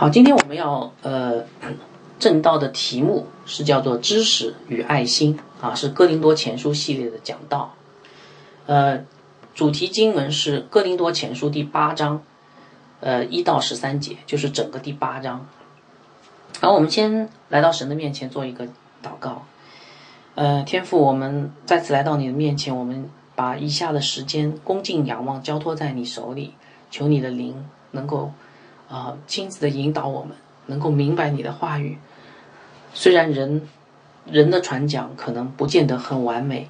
[0.00, 1.44] 好，今天我们要呃
[2.18, 7.74] 正道的题目是叫做知识与爱心啊，是哥林多前书系列的讲道。
[8.64, 9.04] 呃，
[9.54, 12.22] 主题经文是哥林多前书第八章，
[13.00, 15.46] 呃一到十三节，就是整个第八章。
[16.62, 18.64] 好我们先来到神的面前做一个
[19.02, 19.44] 祷告。
[20.34, 26.54] 呃，天父，我们再次来到你的面前，我们把以下的时间恭敬仰望交托在你手里，
[26.90, 28.32] 求你的灵能够。
[28.90, 30.36] 啊，亲自的引导我们，
[30.66, 31.96] 能够明白你的话语。
[32.92, 33.68] 虽然人
[34.26, 36.68] 人的传讲可能不见得很完美，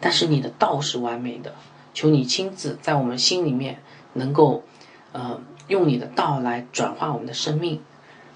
[0.00, 1.54] 但是你的道是完美的。
[1.94, 3.80] 求你亲自在我们心里面，
[4.12, 4.62] 能够
[5.12, 7.80] 呃用你的道来转化我们的生命。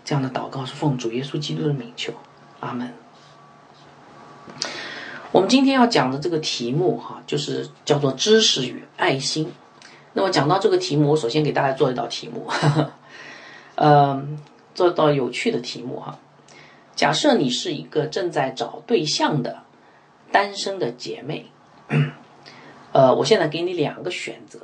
[0.04, 2.12] 这样的祷告是奉主耶稣基督的名求，
[2.60, 2.92] 阿门。
[5.32, 9.52] 我们今天要讲的这个题目哈，就是叫做知识与爱心。
[10.14, 12.46] 那么讲到这个题目，我首先给大家做一道题目。
[13.76, 14.38] 嗯，
[14.74, 16.18] 做到有趣的题目哈。
[16.94, 19.62] 假设你是一个正在找对象的
[20.32, 21.46] 单身的姐妹，
[22.92, 24.60] 呃，我现在给你两个选择。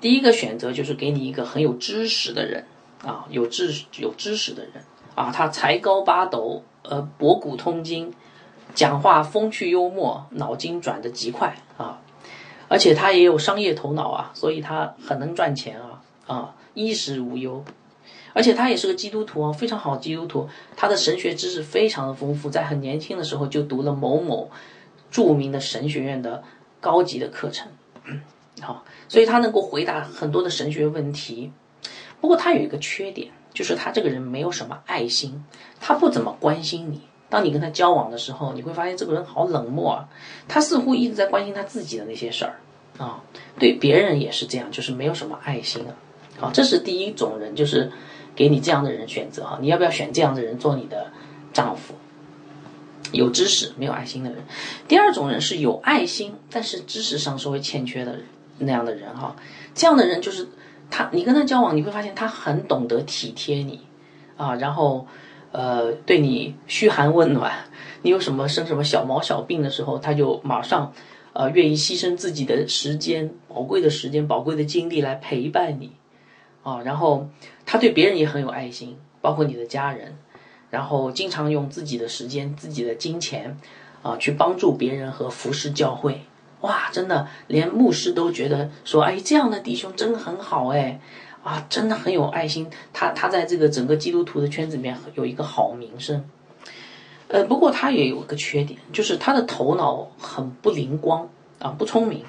[0.00, 2.64] 第一个选择就是给你一个很有知识的人
[3.04, 4.72] 啊，有知有知识的人
[5.14, 8.12] 啊，他才高八斗，呃，博古通今，
[8.74, 12.00] 讲话风趣幽默，脑筋转得极快啊，
[12.68, 17.62] 而且他也有商业头脑啊，所以他很能赚钱啊啊，衣食无忧。
[18.32, 20.48] 而且他也是个基督徒啊，非常好基督徒。
[20.76, 24.50] 他的神学知识非常的丰富，在很年轻的时候就读了某某
[25.10, 26.42] 著名的神学院的
[26.80, 27.68] 高级的课程，
[28.60, 31.52] 好，所以他能够回答很多的神学问题。
[32.20, 35.44] 不过他有一个缺点，就是他这个人没有什么爱心，
[35.80, 37.02] 他不怎么关心你。
[37.28, 40.08] 当你跟他交往的时候，你会发现这个人好冷漠啊，
[40.48, 42.60] 他似乎一直在关心他自己的那些事儿
[42.98, 43.22] 啊，
[43.58, 45.92] 对别人也是这样，就是没有什么爱心啊。
[46.38, 47.92] 好，这是第一种人，就是。
[48.34, 51.10] 给你这样的人选择哈，你要不要选这样的人做你的
[51.52, 51.94] 丈夫？
[53.12, 54.42] 有知识没有爱心的人。
[54.88, 58.20] 第二种人是有爱心，但是知识上稍微欠缺的
[58.58, 59.36] 那样的人哈。
[59.74, 60.48] 这样的人就是
[60.90, 63.80] 他，你跟他交往，你会发现他很懂得体贴你
[64.38, 65.06] 啊，然后
[65.50, 67.52] 呃对你嘘寒问暖。
[68.00, 70.92] 你有什么生什么小毛小病的时候，他就马上
[71.34, 75.92] 呃愿意牺牲自己的时间、宝贵的时间、宝贵的精力来陪伴你。
[76.62, 77.28] 啊，然后
[77.66, 80.16] 他对别人也很有爱心，包括你的家人，
[80.70, 83.58] 然后经常用自己的时间、自己的金钱，
[84.02, 86.22] 啊，去帮助别人和服侍教会。
[86.60, 91.00] 哇，真的，连牧师都觉得说，哎，这样的弟兄真很好，哎，
[91.42, 92.70] 啊，真的很有爱心。
[92.92, 96.24] 他他在这个整个基督徒的圈子里面有一个好名声。
[97.26, 102.22] 呃，不过他也有个缺点，就是他的头脑很不灵光啊，不聪明。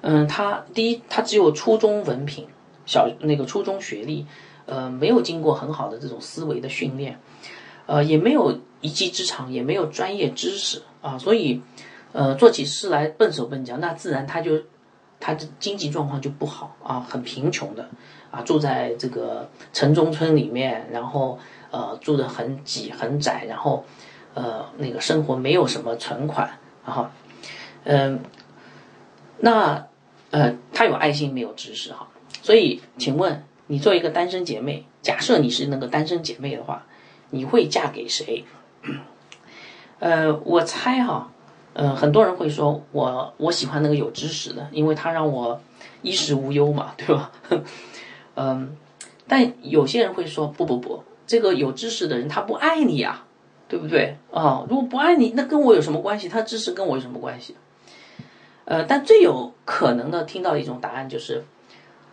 [0.00, 2.46] 嗯，他第一，他只有初中文凭。
[2.86, 4.26] 小那个初中学历，
[4.66, 7.18] 呃，没有经过很好的这种思维的训练，
[7.86, 11.62] 呃，也没有一技之长，也没有专业知识啊，所以，
[12.12, 14.62] 呃，做起事来笨手笨脚，那自然他就
[15.20, 17.88] 他的经济状况就不好啊，很贫穷的
[18.30, 21.38] 啊，住在这个城中村里面，然后
[21.70, 23.84] 呃，住的很挤很窄，然后
[24.34, 27.06] 呃，那个生活没有什么存款，然后，
[27.84, 28.20] 嗯，
[29.38, 29.86] 那
[30.30, 32.08] 呃，他有爱心没有知识哈。
[32.44, 36.84] 所以，请问你做一个单身姐妹，假设你是那个单身姐妹的话，
[37.30, 38.44] 你会嫁给谁？
[39.98, 41.32] 呃，我猜哈，
[41.72, 45.58] 呃，很多人会说我我喜欢那个有知识的，因为他让我
[46.02, 47.32] 衣食无忧嘛， 对吧？
[48.36, 48.76] 嗯，
[49.26, 53.24] 但有些人会说不不不，这个有知识的人他不爱你呀，
[53.68, 54.18] 对不对？
[54.30, 56.28] 啊，如果不爱你，那跟我有什么关系？
[56.28, 57.56] 他知识跟我有什么关系？
[58.66, 61.42] 呃，但最有可能的听到的一种答案就是。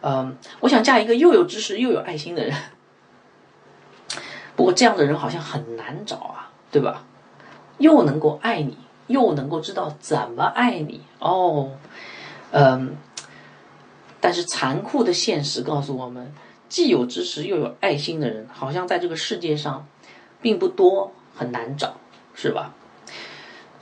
[0.01, 2.55] 嗯，我想嫁一个又有知识又有爱心的人。
[4.55, 7.03] 不过这样的人好像很难找啊，对吧？
[7.77, 11.71] 又能够爱你，又能够知道怎么爱你哦。
[12.51, 12.97] 嗯，
[14.19, 16.33] 但是残酷的现实告诉我们，
[16.67, 19.87] 既有知识又有爱心的人，好像在这个世界上
[20.41, 21.95] 并不多，很难找，
[22.33, 22.73] 是吧？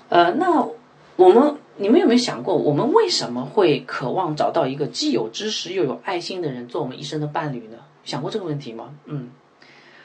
[0.10, 0.68] 呃，那
[1.16, 1.58] 我们。
[1.82, 7.78] 你们有没有想过，我们为什么会渴望找到一个既有知识又有爱心的人做我们一生的伴侣呢？
[8.04, 8.94] 想过这个问题吗？
[9.06, 9.30] 嗯，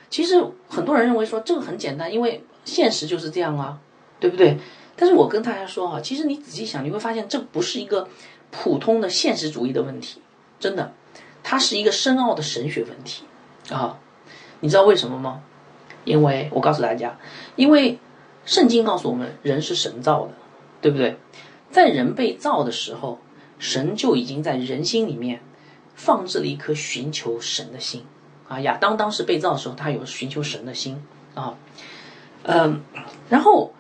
[0.08, 3.80] 其实很多人认为说这个很简单，因为现实就是这样啊，
[4.20, 4.56] 对不对？
[4.94, 8.06] 但是我跟大家说哈，其实你仔细想，你会发现这不是一个
[8.52, 10.20] 普通的现实主义的问题，
[10.60, 10.92] 真的，
[11.42, 13.24] 它是一个深奥的神学问题
[13.70, 13.98] 啊。
[14.60, 15.42] 你知道为什么吗？
[16.04, 17.18] 因为我告诉大家，
[17.56, 17.98] 因为
[18.44, 20.32] 圣经告诉我们，人是神造的，
[20.80, 21.16] 对不对？
[21.74, 23.18] 在人被造的时候，
[23.58, 25.40] 神就已经在人心里面
[25.96, 28.04] 放置了一颗寻求神的心，
[28.46, 31.02] 啊，亚当当时被造的时候，他有寻求神的心
[31.34, 31.58] 啊，
[32.44, 32.80] 嗯，
[33.28, 33.74] 然后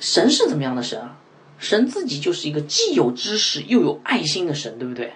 [0.00, 1.18] 神是怎么样的神啊？
[1.58, 5.12] 神自己就是一个既有知识又有爱心的神，对不对？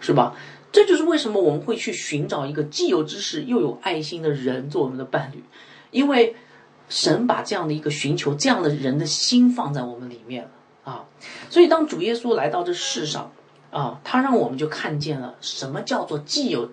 [0.00, 0.34] 是吧？
[0.72, 5.44] 这就是为什么我们会去寻找一个既有知识又有爱心的人做我们的伴侣，
[5.90, 6.34] 因为
[6.88, 10.50] 神把这样的一个寻求这样的人的心放在我们里面了
[10.84, 11.04] 啊。
[11.50, 13.32] 所以当主耶稣来到这世上
[13.70, 16.70] 啊，他让我们就看见了什么叫做既有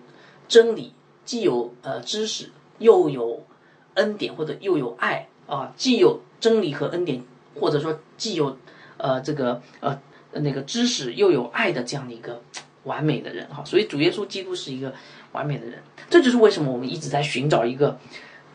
[0.48, 0.94] 真理。
[1.24, 2.50] 既有呃知识，
[2.80, 3.46] 又有
[3.94, 7.24] 恩典，或者又有爱啊，既有真理和恩典，
[7.58, 8.58] 或者说既有
[8.98, 9.98] 呃这个呃
[10.34, 12.42] 那个知识，又有爱的这样的一个
[12.84, 13.64] 完美的人哈。
[13.64, 14.94] 所以主耶稣基督是一个
[15.31, 17.98] 完美的人，这就是为什么我们一直在寻找一个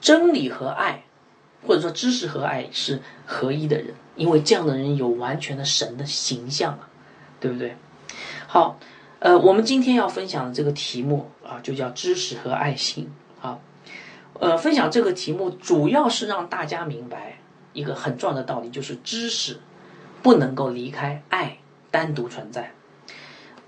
[0.01, 1.05] 真理和爱，
[1.67, 6.89] 或者说知识和爱是合一的人，因为这样的人有完全的神的形象啊，
[7.39, 7.77] 对不对？
[8.47, 8.79] 好。
[9.19, 13.11] 呃，我们今天要分享的这个题目啊，就叫知识和爱心
[13.41, 13.59] 啊。
[14.35, 17.39] 呃，分享这个题目主要是让大家明白
[17.73, 19.59] 一个很重要的道理，就是知识
[20.23, 21.57] 不能够离开爱
[21.91, 22.75] 单独存在，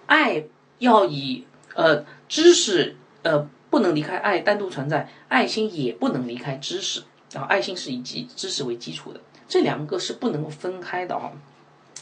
[0.04, 0.44] 爱
[0.78, 7.04] 要以呃知识呃不能离开爱单独存在，爱心也不能离开知识
[7.34, 7.42] 啊。
[7.48, 11.32] 爱心是以基知识为基础的，这两个是不能够分开的啊。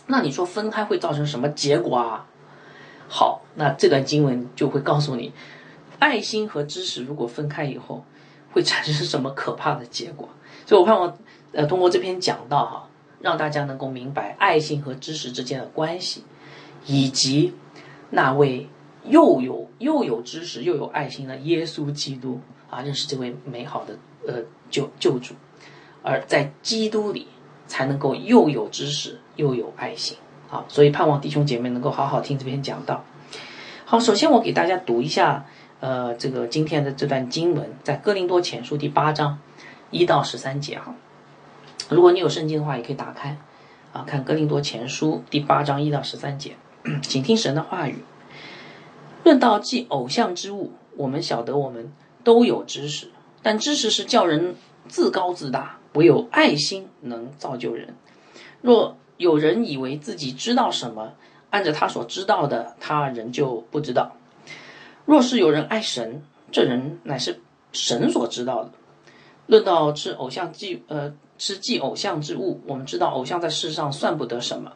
[0.09, 2.27] 那你说分开会造成什么结果啊？
[3.09, 5.33] 好，那这段经文就会告诉你，
[6.01, 8.05] 爱心和知识如果分开以后，
[8.53, 10.29] 会产生什么可怕的结果。
[10.67, 11.17] 所以我盼望，
[11.53, 12.89] 呃，通过这篇讲到哈，
[13.21, 16.25] 让大家能够明白爱心和知识之间的关系，
[16.85, 17.55] 以及
[18.11, 18.69] 那位
[19.05, 23.97] 又有又有知识又有爱心的耶稣基督啊，认识这位美好的
[24.27, 25.35] 呃救救主，
[26.03, 27.29] 而在基督里
[27.67, 30.17] 才能够又有知识又有爱心。
[30.49, 33.05] 好，所以盼望弟兄姐妹能够好好听这篇讲道。
[33.85, 35.45] 好，首先我给大家读一下，
[35.81, 39.39] 呃，这个今天的这段经文，在哥林多前书第八章
[39.91, 40.95] 一到十三节哈。
[41.89, 43.37] 如果你有圣经的话，也可以打开
[43.93, 46.57] 啊，看哥林多前书第八章一到十三节，
[47.03, 47.99] 请听神的话语。
[49.25, 51.93] 论到祭偶像之物，我们晓得我们
[52.23, 53.11] 都有知识，
[53.43, 54.55] 但知识是叫人
[54.87, 57.95] 自高自大，唯有爱心能造就人。
[58.63, 61.15] 若有人以为自己知道什么，
[61.51, 64.15] 按着他所知道的，他仍旧不知道。
[65.05, 66.23] 若是有人爱神，
[66.53, 67.41] 这人乃是
[67.73, 68.71] 神所知道的。
[69.47, 74.73] 论到吃偶像祭，呃，吃祭偶像之物，我们知道偶像在世上算不得什么，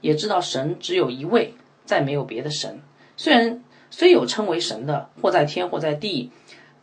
[0.00, 2.80] 也知道神只有一位，再没有别的神。
[3.16, 6.30] 虽然虽有称为神的，或在天，或在地，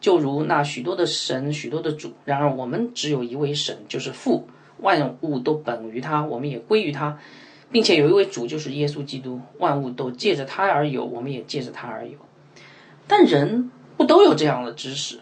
[0.02, 4.46] 就如那许多的神，许多的主，然而我们只有一位神，就是父。
[4.80, 7.20] 万物都本于他，我们也归于他，
[7.72, 9.40] 并且有一位主，就是耶稣基督。
[9.60, 12.18] 万物都借着他而有，我们也借着他而有。
[13.08, 15.20] 但人不都有这样的知识？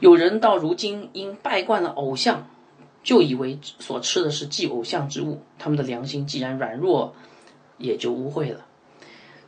[0.00, 2.48] 有人到如今因拜惯了偶像，
[3.04, 7.14] 就以为所吃的是祭偶像之物，他们的良心既然软弱，
[7.76, 8.66] 也就污秽了。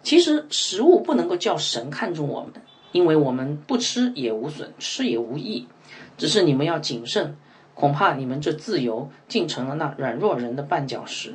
[0.05, 2.53] 其实食物不能够叫神看重我们，
[2.92, 5.66] 因为我们不吃也无损，吃也无益，
[6.16, 7.37] 只是你们要谨慎。
[7.75, 11.34] 恐怕你们这自由竟成了那软弱人的绊脚石。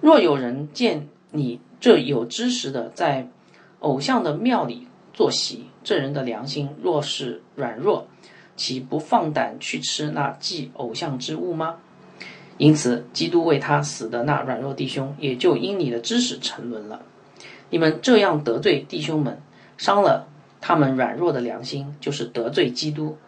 [0.00, 3.28] 若有人见你这有知识的在
[3.80, 8.06] 偶像的庙里坐席，这人的良心若是软弱，
[8.54, 11.76] 岂不放胆去吃那祭偶像之物吗？
[12.56, 17.02] 因此，基督为他死的那软弱弟兄，也就因你的知识沉沦了。
[17.70, 19.42] 你们这样得罪弟兄们，
[19.76, 20.28] 伤了
[20.64, 23.18] 他们软弱的良心，就是得罪基督。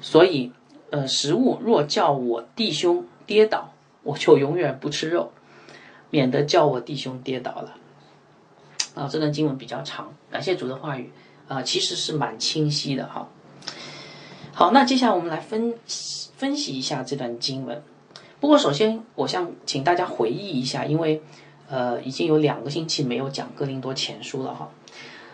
[0.00, 0.52] 所以。
[0.90, 3.72] 呃，食物若叫我弟兄跌倒，
[4.04, 5.32] 我就永远不吃肉，
[6.10, 7.74] 免得叫我弟兄跌倒了。
[8.94, 11.10] 啊，这段经文比较长，感谢主的话语
[11.48, 13.28] 啊，其实是蛮清晰的哈。
[14.52, 15.74] 好，那接下来我们来分
[16.36, 17.82] 分析一下这段经文。
[18.38, 21.20] 不过，首先我想请大家回忆一下，因为
[21.68, 24.70] 呃，已经有两个星期没有讲哥林多前书了哈。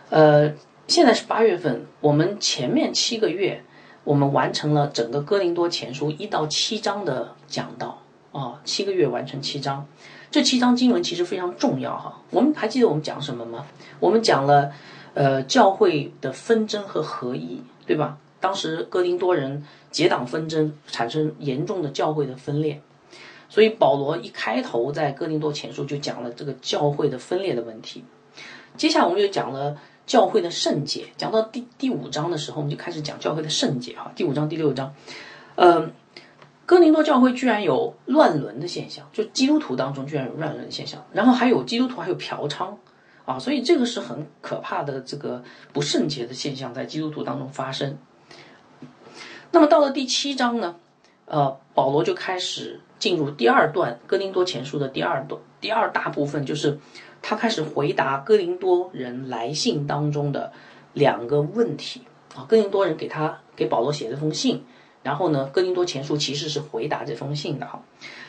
[0.09, 0.54] 呃，
[0.90, 3.62] 现在是八月份，我们前面七个月。
[4.02, 9.87] 我们完成了整个哥林多前书一到七章的讲道啊，七个月完成七章，
[10.32, 12.20] 这七章经文其实非常重要哈。
[12.30, 13.66] 我们还记得我们讲什么吗？
[14.00, 14.73] 我们讲了
[15.14, 18.18] 呃教会的纷争和合一，对吧？
[18.40, 22.80] 当时哥林多人结党纷争，产生严重的教会的分裂，
[23.49, 28.02] 所以保罗一开头在哥林多前书就讲了这个教会的分裂的问题。
[28.76, 29.76] 接下来我们又讲了。
[30.11, 34.11] 教会的圣洁，讲到第第五章的时候，我们就开始讲教会的圣洁哈。
[34.17, 34.93] 第五章、第六章，
[35.55, 35.88] 呃，
[36.67, 42.75] 哥林多教会居然有乱伦的现象，就基督徒当中居然有乱伦的现象，然后还有基督徒还有嫖娼
[43.25, 47.97] 啊，所以这个是很可怕的这个不圣洁的现象在基督徒当中发生。
[49.52, 50.75] 那么到了第七章呢，
[51.26, 56.81] 呃，保罗就开始进入第二段哥林多前书的第二段第二大部分，就是
[57.23, 60.53] 他开始回答哥林多人来信当中的
[60.93, 62.03] 两个问题
[62.35, 62.47] 啊。
[62.49, 64.65] 哥林多人给他给保罗写了封信，
[65.03, 67.83] 然后呢，哥林多前书其实是回答这封信的哈。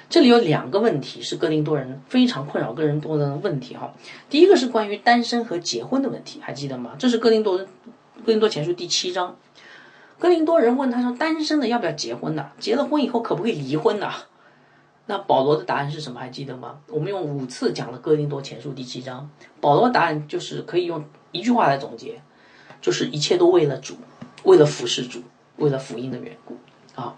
[0.10, 3.94] 这里有两个问题是哥林多人非常困扰哥林多人的问题哈。
[4.30, 6.92] 第一个是关于单身和结婚的问题，还记得吗？
[7.00, 7.68] 这是哥林多哥
[8.26, 9.38] 林多前书第七章。
[10.20, 12.52] 哥林多人问他说：“单身的要不要结婚呢？
[12.60, 14.12] 结了婚以后可不可以离婚呢？”
[15.12, 16.22] 那保罗的答案是什么？
[16.22, 16.80] 还记得吗？
[16.88, 21.04] 我们用五次讲了哥林多前书第七章，保罗答案就是可以用
[21.34, 22.22] 一句话来总结，
[22.80, 23.98] 就是一切都为了主，
[24.44, 25.22] 为了服侍主，
[25.58, 26.56] 为了福音的缘故
[26.96, 27.14] 啊。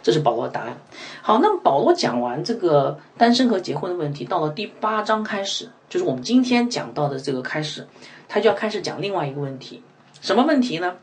[0.00, 0.78] 这是保罗的答案。
[1.22, 7.88] 好，那么保罗讲完这个单身和结婚的问题，到了第八章开始，就是我们今天讲到的这个开始，
[8.28, 9.82] 他就要开始讲另外一个问题，
[10.20, 10.94] 什么问题呢？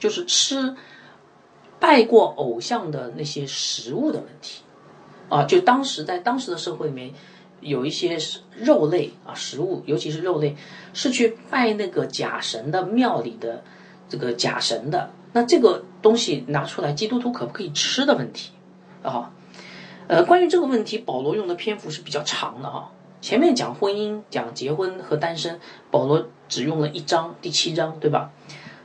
[0.00, 0.74] 就是吃
[1.78, 4.62] 拜过偶像的那些食物的问题，
[5.28, 7.10] 啊，就当时在当时的社会里面，
[7.60, 8.18] 有一些
[8.56, 10.56] 肉类啊食物，尤其是肉类，
[10.92, 13.62] 是去拜那个假神的庙里的
[14.08, 15.10] 这个假神的。
[15.32, 18.52] 那这个东西拿出来，基督徒可不可以吃的问题
[19.02, 19.32] 啊？
[20.06, 22.92] 呃，关于这个问题，保罗用的篇幅是比较长的哈。
[23.20, 25.58] 前面讲婚姻、讲结婚和单身，
[25.90, 28.30] 保罗只用了一章，第七章，对吧？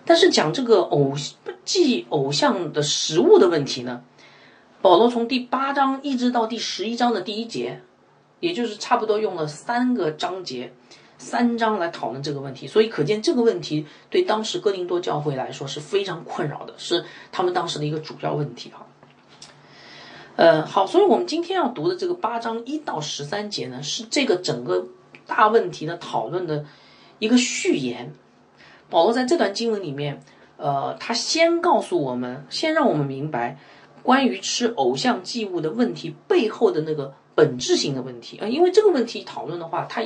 [0.06, 1.14] 但是讲这个偶
[1.66, 4.02] 祭偶像的食物的问题呢，
[4.82, 7.82] 保罗从第八章一直到第十一章的第一节，
[8.40, 10.72] 也就是差不多用了三个章节、
[11.18, 12.66] 三章来讨论这个问题。
[12.66, 18.86] 所以可见这个问题对当时哥林多教会来说是非常困扰的，是他们当时的一个主要问题哈。
[20.38, 24.88] 呃，好，所以我们今天要读的这个八章一到十三节呢，是这个整个
[25.28, 26.64] 大问题的讨论的
[27.20, 28.14] 一个序言。
[28.90, 30.24] 保罗在这段经文里面，
[30.56, 33.60] 呃，他先告诉我们，先让我们明白
[34.04, 40.04] 关于吃偶像祭物的问题背后的那个本质性的问题啊，因为这个问题讨论的话，他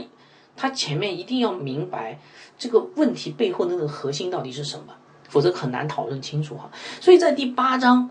[0.55, 2.19] 他前面一定要明白
[2.57, 4.93] 这个问题背后的那个核心到底是什么，
[5.27, 6.69] 否则很难讨论清楚哈。
[7.01, 8.09] 所以在第八章，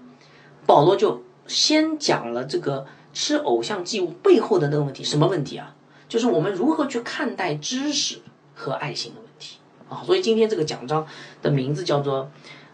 [0.67, 5.75] 保罗就先讲了这个吃偶像祭物背后的那个问题，什么问题啊？
[6.09, 8.21] 就是我们如何去看待知识
[8.55, 9.59] 和爱心的问题。
[9.89, 11.07] 啊，所以今天这个奖章
[11.43, 12.31] 的名字叫做，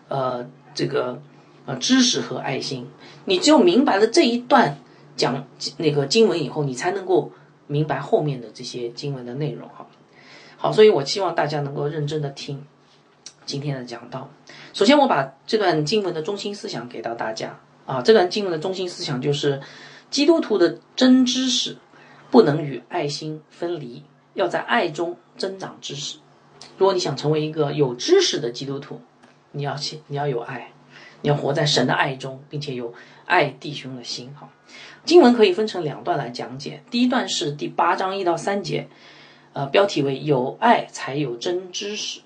[0.09, 1.21] 呃，这个
[1.69, 2.89] 呃知识和爱心。
[3.27, 4.79] 你只有明白了这一段
[5.17, 5.47] 讲
[5.77, 7.31] 那个经文以后，你才能够
[7.67, 9.69] 明白后面的这些经文的内容。
[9.69, 9.87] 哈，
[10.57, 12.65] 好，所以我希望大家能够认真的听
[13.45, 14.31] 今天的讲道。
[14.73, 17.61] 首先，我把这段经文的中心思想给到大家。
[17.85, 19.61] 啊，这段经文的中心思想就是，
[20.11, 21.77] 基督徒的真知识
[22.31, 26.19] 不能与爱心分离，要在爱中增长知识。
[26.77, 29.01] 如果你想成为一个有知识的基督徒，
[29.53, 30.73] 你要先你要有爱，
[31.21, 32.95] 你要活在神的爱中，并且有
[33.27, 34.33] 爱弟兄的心。
[34.39, 34.49] 哈，
[35.05, 36.83] 经文可以分成两段来讲解。
[36.91, 38.89] 第一段是第八章一到三节，
[39.53, 42.21] 呃，标题为“有爱才有真知识”。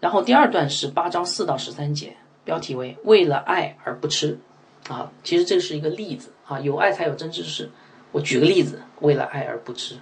[0.00, 4.38] 然后第二段是八章四到十三节，标题为“为了爱而不吃”。
[4.88, 7.70] 啊，其实这是一个例子啊，有爱才有真知识。
[8.12, 9.96] 我举个例子，为了爱而不吃。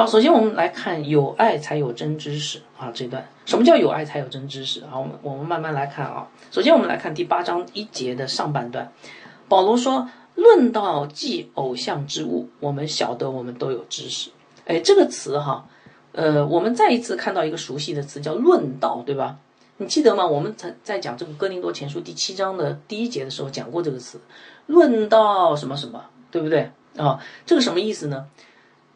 [0.00, 4.96] 好，首先我们来看有爱才有真知识啊这段，什么叫有爱才有真知识啊？
[4.98, 6.26] 我们我们慢慢来看啊。
[6.50, 8.90] 首先我们来看第八章一节的上半段，
[9.46, 14.30] 保罗说：“论到祭偶像之物，我们晓得我们都有知识。”
[14.64, 15.66] 哎，这个词哈，
[16.12, 19.36] 呃，我们再一次看到一个熟悉的词叫“论道”，对吧？
[19.76, 20.26] 你记得吗？
[20.26, 24.18] 我们在在讲这个哥林多前书第七章的第一节的时候讲过这个词
[24.64, 26.02] ，“论道什么什么”，
[26.32, 27.20] 对不对啊？
[27.44, 28.24] 这个什么意思呢？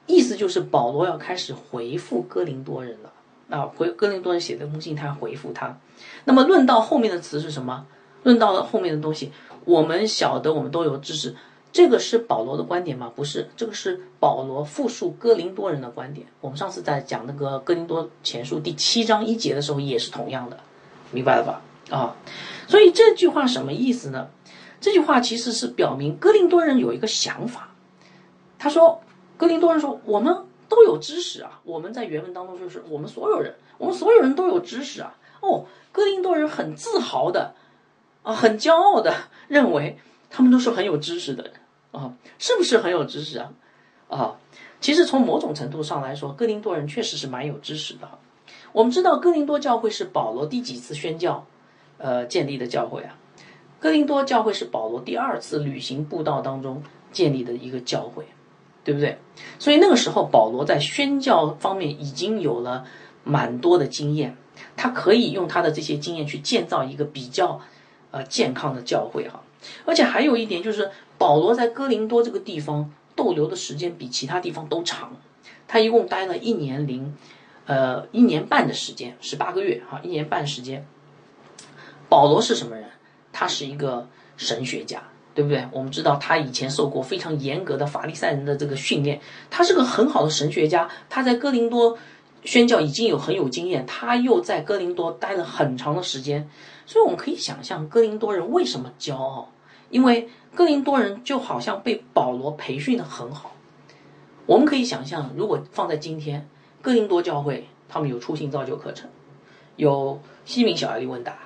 [0.06, 3.12] 意思就是保罗要开始回复哥林多人了
[3.49, 5.78] 啊，回哥林多人写这封信，他要回复他。
[6.25, 7.87] 那么论到后面的词是什么？
[8.23, 9.32] 论到了后面的东西，
[9.64, 11.37] 我们晓得我们都有知识，
[11.73, 13.12] 这个是保罗的观点吗？
[13.14, 16.26] 不是，这个是保罗复述哥林多人的观点。
[16.40, 20.58] 我们上次在讲那个哥林多前书第七章一节的时候也是同样的，
[21.12, 21.62] 明白了吧？
[21.90, 22.16] 啊，
[22.66, 24.28] 所以这句话什么意思呢？
[24.80, 27.75] 这句话其实是表明哥林多人有一个想法，
[28.58, 29.00] 他说。
[29.44, 30.34] 哥林多人说：“我们
[30.70, 31.60] 都有知识啊！
[31.64, 35.14] 我们在原文当中就是我们所有人，我们所有人都有知识啊！
[35.40, 37.52] 哦，哥林多人很自豪的，
[38.22, 39.14] 啊，很骄傲的
[39.46, 39.98] 认为
[40.30, 41.52] 他们都是很有知识的人
[41.92, 43.52] 啊，是不是很有知识啊？
[44.08, 44.36] 啊，
[44.80, 48.08] 其实从某种程度上来说，哥林多人确实是蛮有知识的。
[48.72, 51.44] 我们知道哥林多教会是保罗第几次宣教，
[51.98, 53.18] 呃，建立的教会啊？
[53.78, 56.82] 哥林多教会是保罗第二次旅行布道当中
[57.12, 58.24] 建立的一个教会。”
[58.84, 59.18] 对不对？
[59.58, 62.84] 所以那个时候保罗在宣教方面已经有了
[63.24, 64.36] 蛮多的经验，
[64.76, 67.60] 他可以用他的这些经验去建造一个比较
[68.10, 69.42] 呃健康的教会哈。
[69.86, 75.16] 而且还有一点就是，保罗在哥林多这个地方逗留的时间比其他地方都长，
[75.66, 77.16] 他一共待了一年零，
[77.64, 80.86] 呃一年半的时间，十八个月哈，一年半时间。
[82.10, 82.84] 保罗是什么人？
[83.32, 85.02] 他是一个神学家，
[85.34, 85.66] 对不对？
[85.72, 90.88] 我们知道他以前受过非常严格的法利赛人的这个训练，他是个很好的神学家。
[91.10, 91.98] 他在哥林多
[92.44, 96.48] 宣教已经有很有经验，他又在哥林多待了很长的时间，
[96.86, 99.50] 所以我们可以想象哥林多人为什么骄傲。
[99.90, 103.52] 因为哥林多人就好像被保罗培训的很好，
[104.46, 106.48] 我们可以想象，如果放在今天，
[106.82, 109.08] 哥林多教会他们有初心造就课程，
[109.76, 111.38] 有西敏小艾利问答，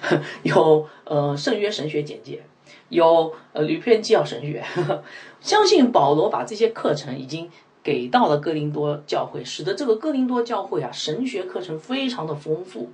[0.44, 2.42] 有呃圣约神学简介，
[2.90, 4.62] 有呃吕片纪要神学，
[5.40, 7.50] 相信保罗把这些课程已经
[7.82, 12.90] 给到了哥林多教会，使得这个哥林多教会啊神学课程非常的丰富。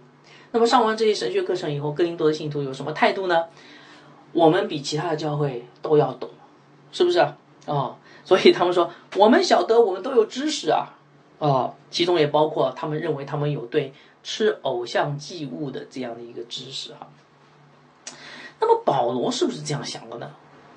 [0.52, 3.44] 那么上完这些神学课程以后，哥林多的信徒有什么态度呢？
[4.32, 6.30] 我们比其他的教会都要懂，
[6.92, 7.36] 是不是啊？
[7.66, 10.94] 啊，所以他们说我们晓得，我们都有知识啊，
[11.38, 17.08] 啊，其中也包括他们认为他们有对吃偶像祭物的这样的一个知识哈。
[18.60, 20.30] 那么保罗是不是这样想的呢？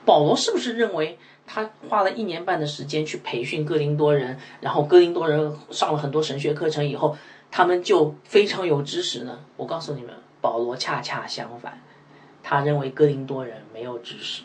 [0.06, 7.16] 保罗是不是认为他花了一年半的时间去培训哥林多人，然后哥林多人上了很多神学课程以后，
[7.52, 9.40] 他们就非常有知识呢？
[9.58, 11.82] 我告诉你们，保罗恰恰相反。
[12.42, 14.44] 他认为哥林多人没有知识。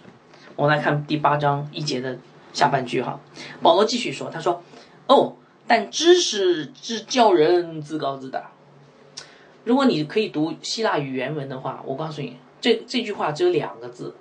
[0.57, 2.19] 我们来看第八章一节的
[2.53, 3.19] 下半句哈，
[3.63, 4.63] 保罗继续说：“他说，
[5.07, 5.37] 哦，
[5.67, 8.51] 但知识是叫人自高自大。
[9.65, 14.15] 如果你可以读希腊语原文的话，我告诉你，这这句话只有两个字，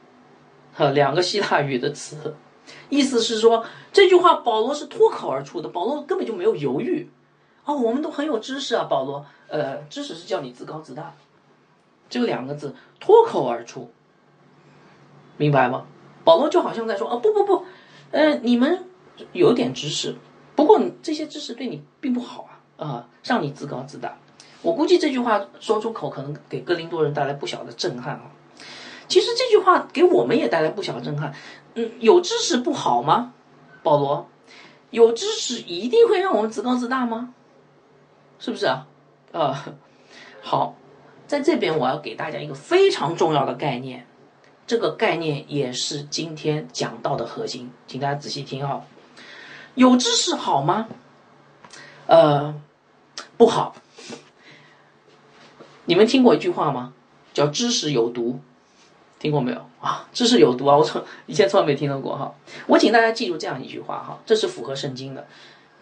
[0.74, 2.36] 哈，两个希腊语的词，
[2.90, 7.10] 意思是说这句话保罗是脱口而出的，保罗根本就没有犹豫。
[7.64, 11.16] 哦，我们都很有知识啊，保罗，呃，知识是叫你自高自大。”
[12.10, 13.90] 只有两个字，脱口而出，
[15.38, 15.86] 明白吗？
[16.26, 17.64] 保罗就好像在说：“哦，不不不，
[18.12, 18.84] 呃，你们
[19.32, 20.16] 有点知识，
[20.54, 24.18] 不过这些知识对你并不好啊，啊，让你自高自大。”
[24.64, 28.24] 我估计这句话说出口，可能给哥林多人带来不小的震撼啊。
[29.08, 31.32] 其实这句话给我们也带来不小的震撼。
[31.76, 33.34] 嗯，有知识不好吗？
[33.84, 34.28] 保罗，
[34.90, 37.34] 有知识一定会让我们自高自大吗？
[38.40, 38.88] 是不是啊？
[39.32, 39.66] 啊，
[40.42, 40.76] 好。
[41.26, 44.06] 在这边，我要给大家一个非常重要的概念，
[44.68, 48.86] 这个概念也是今天讲到的核心，请大家仔细听哈。
[49.74, 50.88] 有知识好吗？
[52.06, 52.54] 呃，
[53.36, 53.74] 不好。
[55.86, 56.94] 你们听过一句话吗？
[57.34, 58.40] 叫“知识有毒”，
[59.20, 60.08] 听过没有啊？
[60.14, 60.78] 知识有毒啊！
[60.78, 62.36] 我从 以前从来没听到过哈。
[62.68, 65.28] 我请大家记住这样一句话哈，这是符合圣经的：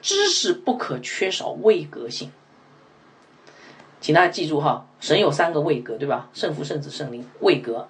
[0.02, 2.32] 知识不可缺少位格性。
[4.00, 6.30] 请大家记住哈，神有三个位格，对吧？
[6.34, 7.88] 圣父、圣子、圣灵，位格。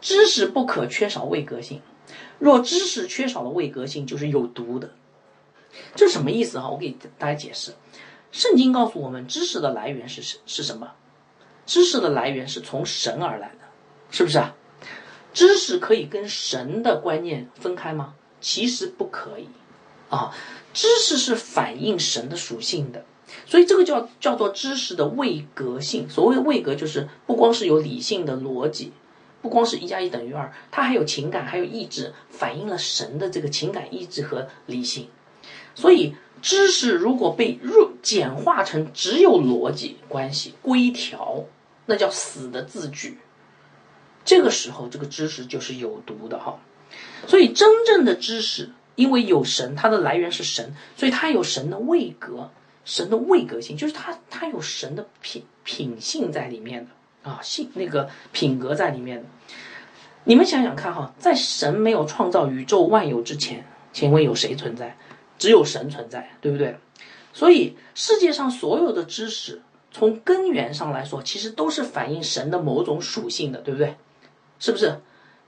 [0.00, 1.80] 知识不可缺少位格性，
[2.38, 4.90] 若知识缺少了位格性，就是有毒的。
[5.94, 6.68] 这什么意思哈？
[6.68, 7.74] 我给大家解释。
[8.32, 10.92] 圣经告诉我们，知识的来源是是是什么？
[11.68, 13.66] 知识的来源是从神而来的，
[14.10, 14.54] 是不是啊？
[15.34, 18.14] 知识可以跟神的观念分开吗？
[18.40, 19.46] 其实不可以
[20.08, 20.34] 啊。
[20.72, 23.04] 知识是反映神的属性的。
[23.44, 26.08] 所以这个叫叫做知识的位格性。
[26.08, 28.92] 所谓位格，就是不光是有理性的逻辑，
[29.42, 35.08] 不光是一加一等于二，它还有情感，还有意志，反映了神的这个情感、意志和理性。
[35.74, 41.44] 所以知识如果被弱简化成只有逻辑关系、规条，
[41.88, 43.18] 那叫死的字句。
[44.24, 46.60] 这个时候，这个知识就是有毒的哈。
[47.26, 52.50] 所以真正的知识，因为有神，它的来源是神，所以它有神的位格。
[52.84, 59.24] 神的位格性就是它它有神的品品性在里面的啊，性那个品格在里面的。
[60.24, 64.96] 你们想想看哈，在神没有创造宇宙万有之前，请问有谁存在？
[65.38, 66.76] 只有神存在，对不对？
[67.32, 73.96] 所以世界上所有的知识，从根源上来说，其实都是反映神的某种属性的，对不对？
[74.58, 75.00] 是不是？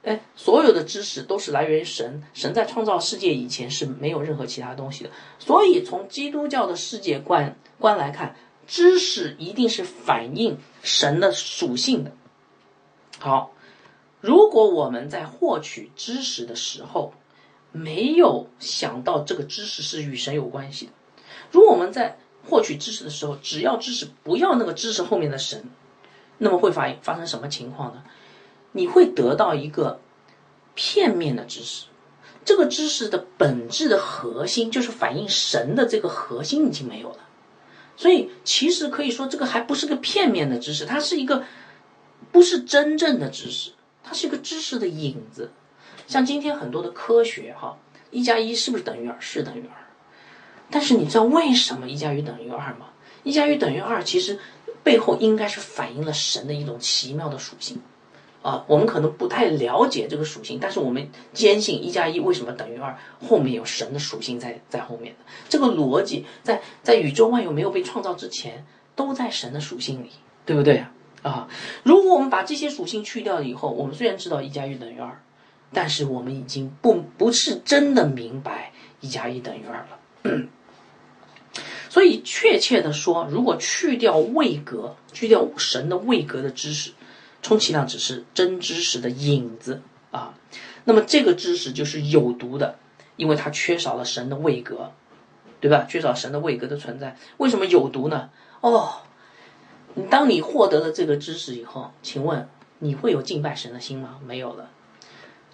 [0.02, 2.22] 哎，所有的知识都是来源于神。
[2.32, 5.10] 神在创造世界以前是没有任何其他东西的。
[5.38, 8.34] 所以，从基督教的世界观观来看，
[8.66, 12.12] 知识一定是反映神的属性的。
[13.18, 13.52] 好，
[14.22, 17.12] 如果我们在获取知识的时候
[17.72, 20.92] 没有想到这个知识是与神有关系的，
[21.50, 22.16] 如果我们在
[22.48, 25.64] 获取知识的时候只要知识不要那个知识后面的神，
[26.38, 28.02] 那么会发发生什么情况呢？
[28.72, 30.00] 你会得到一个
[30.74, 31.86] 片面的知识，
[32.44, 37.18] 这个知识的本质的核心，就是反映神的这个核心已经没有了。
[37.96, 41.44] 所以，其实可以说，这个还不是个片面的知识，它是一个
[42.32, 43.72] 不是真正的知识，
[44.02, 45.50] 它是一个知识的影子。
[46.06, 47.76] 像今天很多的科学，哈，
[48.10, 49.16] 一加一是不是等于二？
[49.20, 49.89] 是等于二。
[50.70, 52.86] 但是你知道为什么一加一等于二吗？
[53.22, 54.38] 一加一等于二，其实
[54.82, 57.80] 背后应该是反映了神的一种奇妙的属性。
[58.42, 62.96] 啊，我们可能不太了解这个属性，但是我们坚信一加一为什么等于二，
[63.28, 65.14] 后面有神的属性在在后面
[65.50, 68.64] 这个逻辑，在在宇宙万有没有被创造之前，
[68.96, 70.08] 都在神的属性里，
[70.46, 70.82] 对不对
[71.20, 71.48] 啊？
[71.82, 75.20] 如果我们把这些属性去掉以后，我们虽然知道一加一等于二，
[75.74, 80.40] 但是我们已经不不是真的明白一加一等于二了。
[81.90, 86.92] 所以确切的说，如果去掉位格，去掉神的位格的知识。
[87.42, 90.34] 充其量只是真知识的影子啊，
[90.84, 92.76] 那么这个知识就是有毒的，
[93.16, 94.92] 因为它缺少了神的位格，
[95.58, 95.86] 对吧？
[95.88, 98.28] 缺少神的位格的存在，为什么有毒呢？
[98.60, 99.00] 哦，
[100.10, 102.46] 当你获得了这个知识以后，请问
[102.78, 104.18] 你会有敬拜神的心吗？
[104.26, 104.70] 没有了，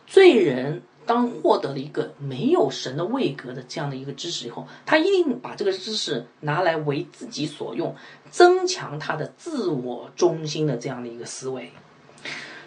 [0.08, 0.82] 罪人。
[1.06, 7.94] 当获得了一个没有神的位格的这样的一个知识以后，他一定把这个知识拿来为自己所用，
[8.30, 11.70] 增强他的自我中心的这样的一个思维，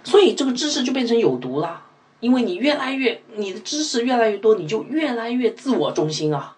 [0.05, 1.85] 所以这个知识就变成有毒了。
[2.21, 6.57] 因为你越来越你的知识越来越多，你就越来越自我中心啊，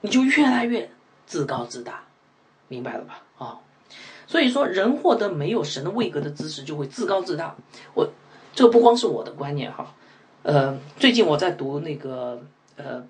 [0.00, 0.90] 你就越来越
[1.26, 2.04] 自高自大，
[2.68, 3.22] 明白了吧？
[3.38, 3.58] 啊，
[4.26, 7.54] 所以说人获得没有神的位格的知识就会自高自大。
[7.94, 8.08] 我
[8.54, 9.94] 这不光是我的观念哈。
[10.46, 12.40] 呃，最近我在读那个
[12.76, 13.02] 呃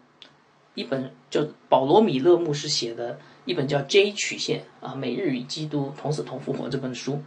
[0.74, 7.20] 一本叫保罗米勒牧师写的一本叫《J 曲线》啊，《每日与基督同死同复活》这本书。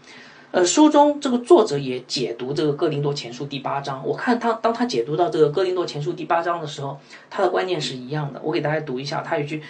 [0.50, 4.04] 呃，书中这个作者也解读这个哥林多前书第八章。
[4.04, 8.42] 我看他当他解读到这个哥林多前书第八章的时候，他的观念是一样的。
[8.44, 9.62] 我给大家读一下，他有句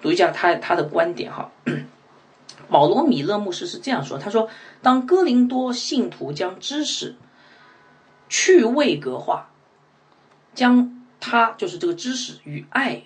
[0.00, 1.52] 读一下他他的观点哈。
[2.70, 4.48] 保罗米勒牧师是这样说：他说，
[4.80, 7.16] 当哥林多信徒将知识
[8.30, 9.50] 去位格化。
[10.54, 13.02] 将他就是这个知识与爱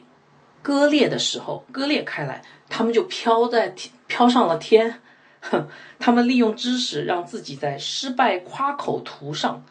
[0.62, 5.00] 割裂的时候，割裂开来，他们就飘在天，飘上了天。
[5.40, 9.64] 哼， 他们利用知识让自己在失败夸口图上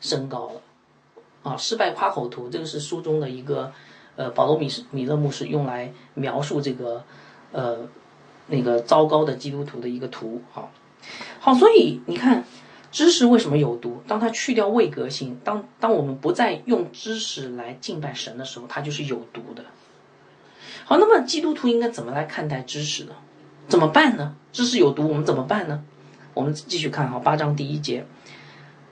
[0.00, 0.60] 升高了。
[1.42, 3.72] 啊，失败夸口图，这个是书中的一个
[4.16, 7.02] 呃，保罗米斯米勒牧师用来描述这个
[7.52, 7.78] 呃
[8.46, 10.42] 那个糟糕的基督徒的一个图。
[10.52, 10.70] 好，
[11.40, 12.44] 好，所以你看。
[12.94, 14.00] 知识为什么有毒？
[14.06, 19.64] 当它去掉位格性，当当我们不再用知识来敬拜神的时候，它就是有毒的。
[20.84, 23.16] 好，那么基督徒应该怎么来看待知识呢？
[23.66, 24.36] 怎么办呢？
[24.52, 25.82] 知识有毒，我们怎么办呢？
[26.34, 28.06] 我们继续看哈，八章第一节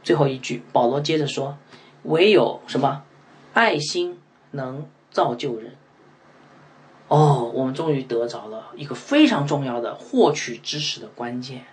[0.03, 1.57] 最后一句，保罗接着说
[2.03, 3.05] ：“唯有什么
[3.53, 4.19] 爱心
[4.51, 5.77] 能造就人。”
[7.07, 11.67] 哦，我们终于得着了一个非常重要的获取知识的关键。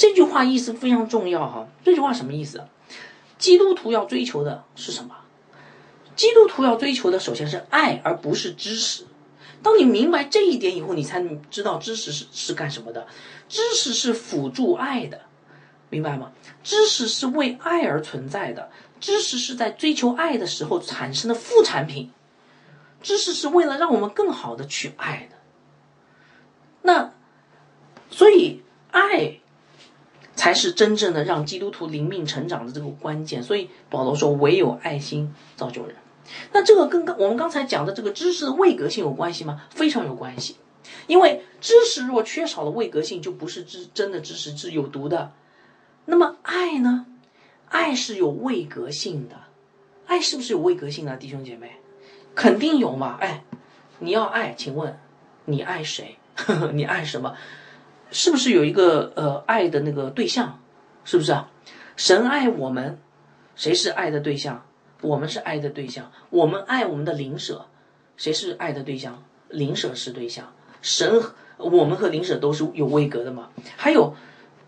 [0.00, 2.66] 这句话意思非常重要哈，这句话什么意思？
[3.36, 5.14] 基督徒要追求的是什么？
[6.16, 9.04] 基督徒要追求的首先是爱，而不是知识。
[9.62, 13.06] 当你明白这一点以后，你才能知道知识是是干什么的。
[13.50, 15.20] 知识是辅助爱的，
[15.90, 16.32] 明白吗？
[16.64, 22.10] 知识是为爱而存在的，知识是在追求爱的时候产生的副产品。
[23.02, 25.36] 知识是为了让我们更好的去爱的。
[26.80, 27.12] 那
[28.10, 29.39] 所以爱。
[30.40, 35.94] 才是真正的让基督徒灵命成长的这个关键，所以保罗说：“唯有爱心造就人。”
[36.52, 39.66] 那这个跟刚我们刚才讲的这个知识的位格性有关系吗？
[39.68, 40.56] 非常有关系。
[41.06, 45.32] 因为知识若缺少了位格性，就不是知真的知识，是有毒的。
[46.06, 47.04] 那么爱呢？
[47.68, 49.36] 爱是有位格性的。
[50.06, 51.72] 爱是不是有位格性的，弟兄姐妹？
[52.34, 53.18] 肯定有嘛？
[53.20, 53.44] 哎，
[53.98, 54.98] 你要爱，请问
[55.44, 56.16] 你爱谁？
[56.72, 57.34] 你爱什么？
[58.10, 60.60] 是不是有一个呃爱的那个对象？
[61.04, 61.50] 是不是啊？
[61.96, 62.98] 神爱我们，
[63.56, 64.66] 谁是爱的对象？
[65.00, 66.10] 我们是爱的对象。
[66.30, 67.66] 我们爱我们的灵舍，
[68.16, 69.22] 谁是爱的对象？
[69.48, 70.52] 灵舍是对象。
[70.82, 71.22] 神，
[71.56, 73.50] 我们和灵舍都是有位格的嘛？
[73.76, 74.14] 还有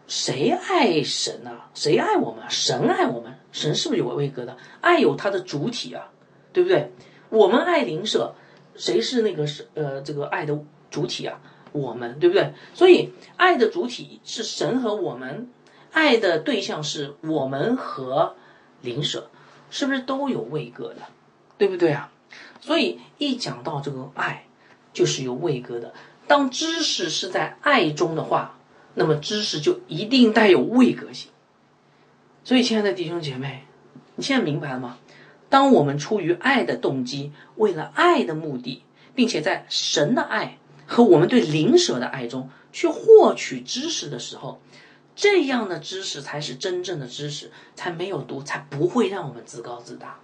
[0.07, 1.51] 谁爱神呢？
[1.75, 2.45] 谁爱我们？
[2.49, 4.57] 神爱我们，神是不是有位格的？
[4.81, 6.11] 爱有它的主体啊，
[6.53, 6.93] 对不对？
[7.29, 8.35] 我们爱灵舍，
[8.75, 10.59] 谁是那个是呃这个爱的
[10.91, 11.41] 主体啊？
[11.73, 12.55] 我们对不对？
[12.75, 15.49] 所以爱的主体是神和我们，
[15.91, 18.37] 爱的对象是我们和
[18.81, 19.31] 灵舍，
[19.71, 21.03] 是不是都有位格的？
[21.59, 22.13] 对不对啊？
[22.61, 24.47] 所以一讲到这个爱，
[24.93, 25.93] 就是有位格的。
[26.27, 28.59] 当知识是在爱中的话，
[28.95, 31.31] 那么知识就一定带有位格性。
[32.45, 33.65] 所以，亲爱的弟兄姐妹，
[34.17, 34.99] 你现在明白了吗？
[35.49, 38.83] 当我们出于爱的动机，为了爱的目的，
[39.15, 40.59] 并且在神的爱
[40.93, 44.61] 和我们对灵舍的爱中去获取知识的时候，
[45.17, 50.19] 这样的知识才是真正的知识，才没有毒，才不会让我们自高自大。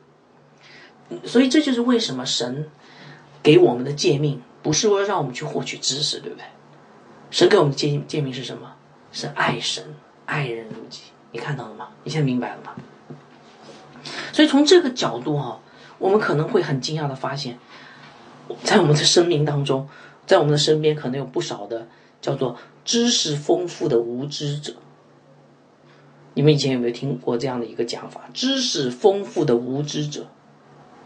[1.25, 2.69] 所以这就是为什么神
[3.43, 6.45] 给我们的诫命，不是为了让我们去获取知识，对不对？
[7.31, 8.75] 神给我们的诫诫命是什么？
[9.11, 9.95] 是爱神，
[10.27, 11.01] 爱人如己。
[11.33, 11.89] 你看到了吗？
[12.05, 12.75] 你现在明白了吗？
[14.35, 15.61] 所以从这个角度哈，
[15.99, 17.59] 我们可能会很惊讶的发现，
[18.63, 19.89] 在我们的生命当中，
[20.29, 21.89] 在我们的身边可能有不少的
[22.21, 24.75] 叫做知识丰富的无知者。
[26.35, 28.29] 你们以前有没有听过这样的一个讲法？
[28.35, 30.27] 知识丰富的无知者，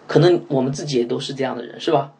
[0.08, 2.12] 可能我们自己也都是这样的人，是吧？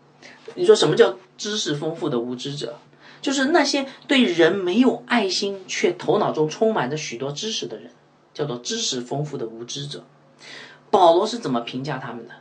[0.54, 2.78] 你说什么叫知识丰富的无知者？
[3.20, 7.90] 就是那些对人没有爱心，却头脑中充满着许多知识的人，
[8.32, 10.04] 叫做知识丰富的无知者。
[10.90, 12.34] 保罗是怎么评价他们的？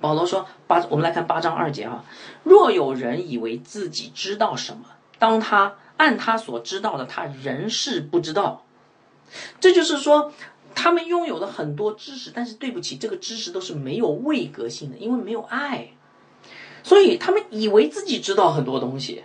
[0.00, 2.04] 保罗说：“八，我们来看八章二节哈。
[2.44, 4.84] 若有人以为自己知道什么，
[5.18, 8.64] 当他按他所知道的，他仍是不知道。
[9.60, 10.32] 这就是说，
[10.74, 15.90] 他们拥有了很多知识，但是对不起，这个知识都是没有位格性的，因为没有爱，
[16.82, 19.24] 所以他们以为自己知道很多东西。”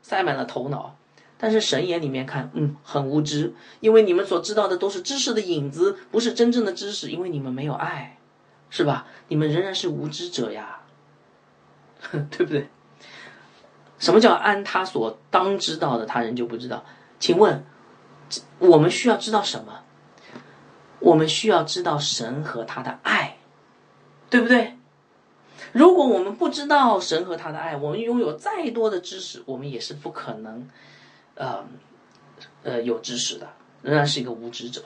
[0.00, 0.96] 塞满了头脑，
[1.36, 8.17] 但是神眼里面看，嗯，很无知，因为你们所知道的都是知识的影子，不是真正的知识，因为你们没有爱，
[8.70, 9.06] 是吧？
[9.28, 10.80] 你们仍然是无知者呀，
[12.10, 12.68] 对不对？
[13.98, 16.84] 什么叫安他所当知道的，他人就不知道？
[17.18, 17.64] 请问，
[18.58, 19.82] 我们需要知道什么？
[21.00, 23.38] 我们需要知道神和他的爱，
[24.30, 24.76] 对不对？
[25.72, 30.68] 如果我们不知道神和他的爱，我们拥有再多的知识，我们也是不可能，
[31.34, 31.64] 呃，
[32.62, 33.48] 呃，有知识的，
[33.82, 34.82] 仍然是一个无知者。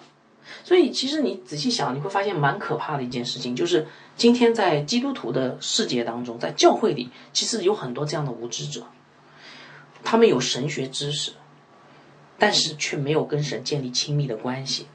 [0.65, 8.87] 所以，其实你仔细想，你会发现蛮可怕的一件事情，就是今天在基督徒的世界当中，在教会里，其实有很多这样的无知者，
[10.05, 11.33] 他们有神学知识，
[12.39, 14.87] 但是却没有跟神建立亲密的关系，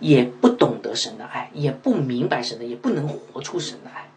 [0.00, 4.10] 也不懂得神的爱，也不明白神的，也不能活出神的爱。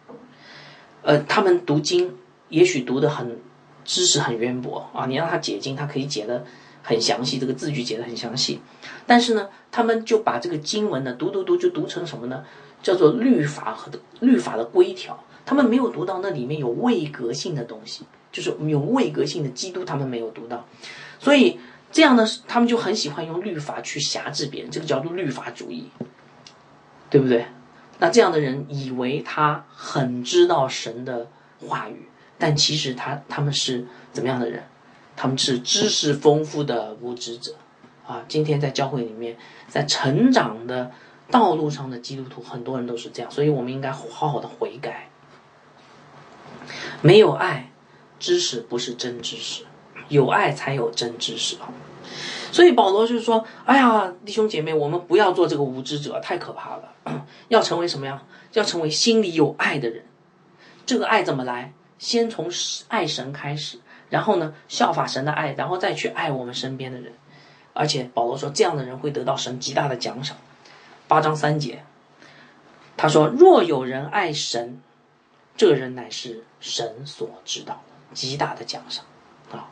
[1.02, 2.16] 呃，他们读经，
[2.48, 3.38] 也许读的很
[3.84, 6.44] 知识很渊博啊，你让他解经，他可以解得
[6.82, 8.60] 很详细，这个字句解得很详细。
[9.06, 12.42] 但是呢，他们就把这个经文呢读读读，就读成什么呢？
[12.82, 15.22] 叫做律法和律法的规条。
[15.44, 20.66] 他们没有读到那里面有位格性的东西，就是有位格性的基督，他们没有读到。
[21.18, 21.60] 所以
[21.92, 25.90] 这样呢，他们就很喜欢用律法去辖制别人，这个叫做律法主义，
[27.10, 27.44] 对不对？
[27.98, 31.26] 那这样的人以为他很知道神的
[31.60, 32.08] 话语，
[32.38, 34.62] 但其实他他们是怎么样的人？
[35.14, 37.54] 他们是知识丰富的无知者
[38.06, 38.24] 啊！
[38.28, 39.36] 今天在教会里面，
[39.68, 40.90] 在成长的
[41.30, 45.08] 道路上的基督徒，很多人都是这样，所以我们应该好好的悔改。
[47.02, 47.70] 没有爱，
[48.18, 49.64] 知识不是真知识；
[50.08, 51.68] 有爱才有真知识啊！
[52.52, 57.24] 所以保罗就是说：“哎呀，弟兄姐妹，我们不要做这个无知者，太可怕了。
[57.48, 58.22] 要成为什么呀？
[58.52, 60.04] 要成为心里有爱的人。
[60.86, 61.72] 这个爱怎么来？
[61.98, 62.48] 先从
[62.88, 67.12] 爱神开始，然后呢，效法神的爱，然后再去爱我们身边的人。
[67.76, 70.36] 而且保罗说，这样的人会得到神极大的奖赏。
[71.06, 71.84] 八章三节，
[72.96, 74.80] 他说：若有人爱神，
[75.56, 79.04] 这人乃是神所知道的极大的奖赏
[79.52, 79.68] 啊。”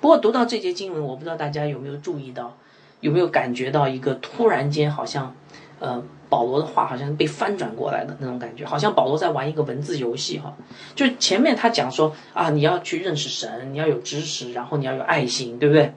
[0.00, 2.56] 不过读到这节经文，我不知道大家有没有注意到，
[3.00, 5.34] 有没有感觉到一个突然间好像，
[5.80, 10.54] 呃，保罗的话好像被翻转过来的那种感觉，好像保罗在玩一个文字游戏哈。
[10.94, 15.92] 就前面他讲说啊，你要去认识神，你要有知识，然后你要有爱心，对不对？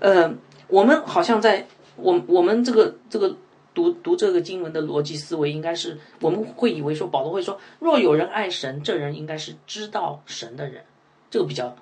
[0.00, 0.34] 呃，
[0.68, 3.36] 我们好像在我我们这个这个
[3.74, 10.84] 读读这个经文的逻辑思维，应该是我们会以为说保罗会说，若有人爱神，这人应该是知道神的人，
[11.30, 11.74] 这个比较。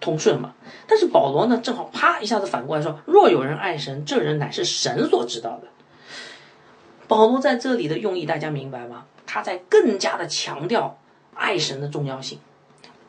[0.00, 0.52] 通顺嘛，
[0.88, 5.68] 但是保罗呢，正好啪一下子反过来说：“若有人爱神，这人乃是神所知道的。”
[7.06, 9.04] 保罗在这里的用意，大家明白吗？
[9.26, 10.98] 他在更加的强调
[11.34, 12.40] 爱神的重要性。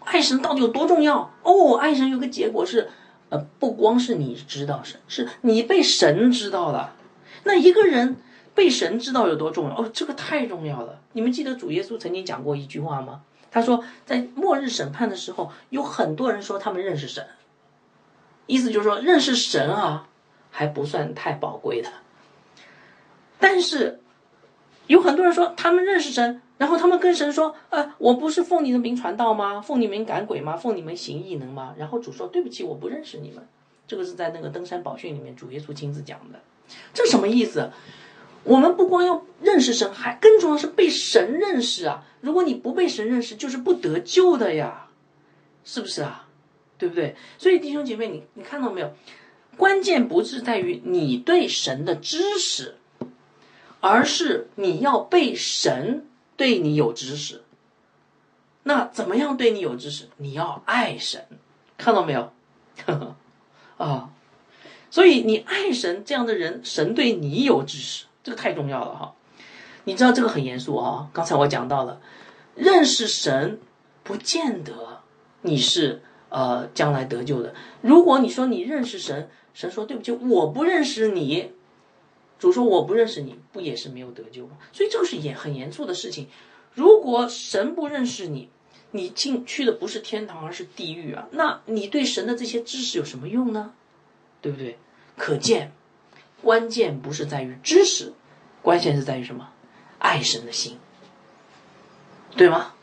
[0.03, 1.31] 爱神到底有多重要？
[1.41, 2.91] 哦，爱神有个结果是，
[3.33, 6.93] 呃，不光是你知道神，是你被神知道了。
[7.43, 8.17] 那一个人
[8.53, 9.75] 被神知道有多重要？
[9.75, 11.01] 哦，这个太重要了。
[11.13, 13.23] 你们记得主耶稣曾经讲过一句话吗？
[13.49, 17.25] 他说，在末日审判的时候，有很多人说他们认识神，
[18.45, 20.07] 意思就是说认识神啊，
[20.51, 21.89] 还不算太宝贵的。
[23.39, 23.99] 但是
[24.87, 29.61] 有很多人说他们认识神，然后他们跟神说：“呃，我不是奉你的名传道吗？
[29.61, 30.57] 奉你名赶鬼吗？
[30.57, 33.47] 奉你们行异能吗？”然后主说：“对不起，我不认识你们。”
[33.87, 36.39] 这个是在那个登山宝训里面主耶稣亲自讲的。
[36.93, 37.71] 这什么意思？
[38.43, 42.03] 我们不光要认识神，还更重要是被神认识啊！
[42.19, 44.87] 如果你不被神认识，就是不得救的呀，
[45.63, 46.27] 是不是啊？
[46.77, 47.15] 对不对？
[47.37, 48.91] 所以弟兄姐妹，你你看到没有？
[49.55, 52.75] 关键不是在于你对神的知识，
[53.83, 57.43] 而是你要被神对你有知识。
[58.63, 60.07] 那怎么样对你有知识？
[60.15, 61.27] 你要爱神，
[61.77, 62.31] 看到没有？
[63.75, 64.09] 啊，
[64.89, 68.05] 所以你爱神这样的人，神对你有知识。
[68.23, 69.13] 这个太重要了哈，
[69.83, 71.09] 你知道这个很严肃啊。
[71.11, 71.99] 刚才我讲到了，
[72.55, 73.59] 认识神
[74.01, 75.01] 不见得
[75.41, 77.53] 你是呃将来得救的。
[77.81, 81.51] 如果你说你认识神，神说对不起，我不认识你，
[82.43, 84.57] 主说我不认识你，不也是没有得救吗？
[84.73, 86.27] 所以这个是严很严肃的事情。
[86.73, 88.49] 如果神不认识你，
[88.91, 91.29] 你进去的不是天堂，而是地狱啊！
[91.31, 93.71] 那你对神的这些知识有什么用呢？
[94.41, 94.77] 对不对？
[95.15, 95.71] 可见。
[96.41, 98.11] 关键不是在于知识，
[98.61, 99.49] 关键是在于什么？
[99.97, 100.77] 爱神的心，
[102.35, 102.73] 对吗？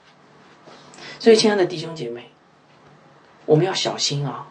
[1.19, 2.31] 所以，亲爱的弟兄姐妹，
[3.45, 4.49] 我们要小心啊！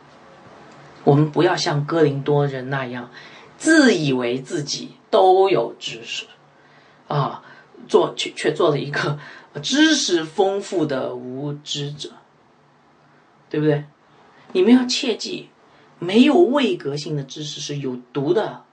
[1.04, 3.10] 我们不要像哥林多人那样，
[3.58, 6.26] 自以为自己都有知识
[7.08, 7.44] 啊，
[7.88, 9.18] 做却却做了一个
[9.62, 12.12] 知识丰富的无知者，
[13.50, 13.86] 对不对？
[14.52, 15.50] 你们要切记，
[16.00, 18.64] 没有位格性的知识是有毒的。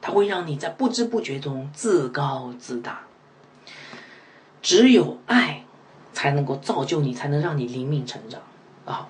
[0.00, 3.02] 它会让你在不知不觉中自高自大。
[4.60, 5.64] 只有爱，
[6.12, 8.42] 才能够造就你，才能让你灵敏成长
[8.84, 9.08] 啊！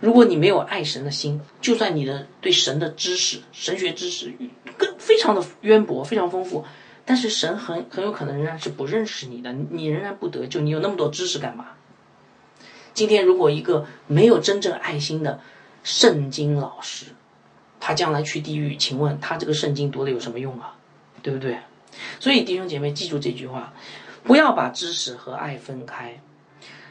[0.00, 4.34] 如果你没有爱神的心，就算你的对神的知识、神学知识
[4.76, 6.66] 更非常的渊博、非常丰富，
[7.06, 10.60] 但是神很很有可能仍然是不认识你的，你仍然不得救。
[10.60, 11.68] 你有那么多知识干嘛？
[12.92, 15.40] 今天如果一个没有真正爱心的
[15.82, 17.06] 圣经老师，
[17.80, 20.76] 他将来去地狱，请问他这个圣经读了有什么用啊？
[21.22, 21.56] 对不对？
[22.20, 23.72] 所以弟兄姐妹记住这句话，
[24.24, 26.20] 不要把知识和爱分开，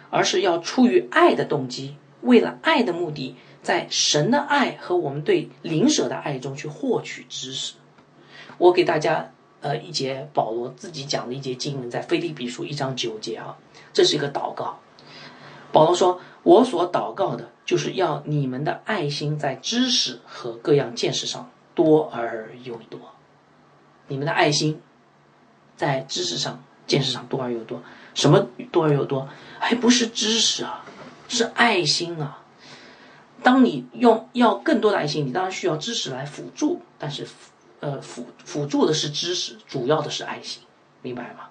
[0.10, 7.76] 而是要出于爱的动机，为了爱的目的，在神的爱和我们对灵舍的爱中去获取知识。
[8.58, 13.58] 我给大家呃一节保罗自己讲的一节经文，在腓立比书一章九节啊，
[13.94, 14.80] 这是一个祷告。
[15.72, 22.98] 保罗说：“我所祷告的。”就是要你们的爱心在知识和各样见识上多而又多，
[24.08, 24.82] 你们的爱心
[25.76, 27.84] 在知识上、见识上多而又多。
[28.14, 29.28] 什么多而又多？
[29.60, 30.86] 还不是知识啊，
[31.28, 32.42] 是爱心啊。
[33.44, 37.28] 当你用要更多的爱心，你当然需要知识来辅助，但是
[37.80, 40.64] 呃辅辅助的是知识，主要的是爱心，
[41.02, 41.50] 明白吗？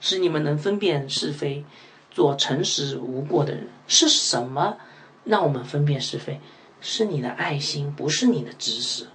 [0.00, 1.64] 使你们能分辨是非，
[2.10, 4.76] 做诚实无过的人是什么？
[5.24, 6.40] 让我们分辨是非，
[6.80, 9.06] 是你的爱心，不是你的知识。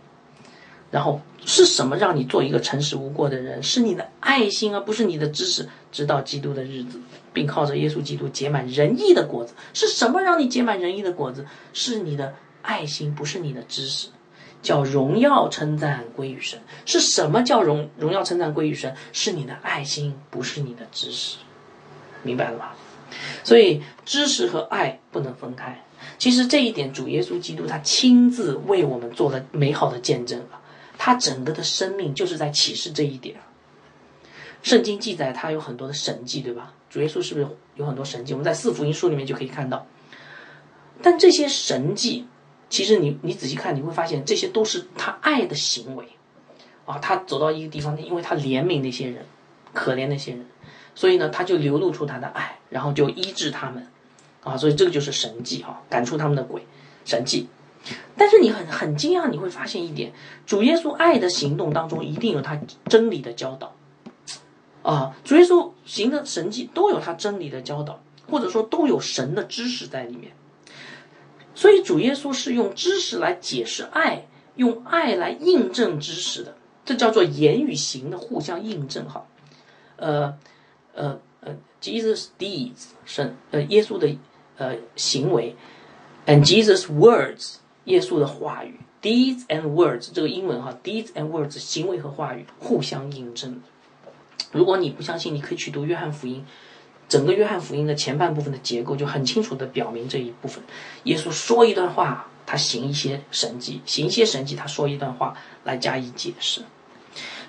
[0.92, 3.63] 然后是什么让你做一个诚实无过的人？
[3.63, 5.68] 是你的爱心，而不是你的知识。
[5.92, 7.00] 直到基督的日子，
[7.34, 9.54] 并靠着耶稣基督结满仁义的果子。
[9.74, 11.48] 是什么让你结满仁义的果子？
[11.74, 14.10] 是你的爱心，不是你的知识。
[14.63, 16.60] 叫荣耀称赞归于神。
[16.88, 18.95] 是什么叫荣荣耀称赞归于神？
[19.12, 21.38] 是你的爱心，不是你的知识。
[22.23, 22.76] 明白了吧？
[23.43, 25.84] 所以知识和爱不能分开。
[26.17, 30.62] 其实这一点，主耶稣基督他亲自为我们做了美好的见证啊！
[30.97, 33.36] 他整个的生命就是在启示这一点。
[34.62, 36.73] 圣经记载他有很多的神迹，对吧？
[36.89, 38.34] 主耶稣是不是有很多神迹？
[38.34, 39.86] 我们在四福音书里面就可以看到。
[41.02, 42.26] 但这些神迹，
[42.74, 46.08] 其实你你仔细看，你会发现这些都是他爱的行为
[46.88, 46.98] 啊！
[46.98, 49.28] 他走到一个地方，因为他怜悯那些人，
[49.74, 50.44] 可怜那些人，
[50.96, 53.88] 所以呢，他就流露出他的爱，然后就医治他们。
[54.42, 56.66] 啊，所以这个就是神迹哈，赶出他们的鬼，
[57.06, 57.48] 神迹。
[58.18, 60.12] 但是你很很惊讶，你会发现一点，
[60.48, 62.60] 主耶稣爱的行动当中一定有他
[62.90, 63.76] 真理的教导。
[64.82, 70.32] 啊，主耶稣行的神迹都有他真理的教导，或者说都有神的知识在里面。
[71.56, 79.26] 所以主耶稣是用知识来解释爱，用爱来印证知识的，这叫做言语行的互相印证哈。
[79.98, 80.38] 呃，
[80.93, 84.18] 呃，呃，Jesus deeds 神呃耶稣的。
[84.56, 85.56] 呃，行为
[86.28, 93.60] ，and Jesus' words，耶稣的话语，deeds and words，这个英文哈，deeds and words，行为和话语互相印证。
[94.51, 96.45] 如果你不相信，你可以去读约翰福音，
[97.14, 100.64] 整个约翰福音的前半部分的结构就很清楚的表明这一部分。
[101.03, 106.64] 耶稣说一段话，他行一些神迹，行一些神迹，他说一段话来加以解释。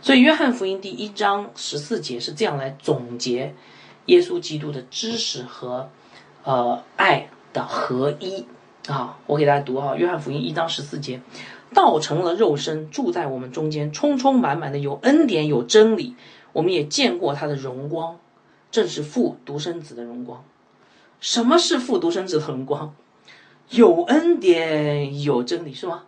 [0.02, 3.54] 所以约翰福音第一章十四节是这样来总结
[4.04, 5.88] 耶稣基督的知识和。
[6.46, 8.44] 呃，爱的合一
[8.86, 11.22] 啊，我给大家读啊，《约翰福音》一章十四节，
[11.72, 16.14] 道成了肉身，住在我们中间，充充满满的有恩典有真理，
[16.52, 18.18] 我们也见过他的荣光，
[18.74, 20.42] 正是父独生子的荣光。
[21.20, 22.92] 什么是父独生子的荣光？
[23.70, 26.06] 有恩典有真理是吗？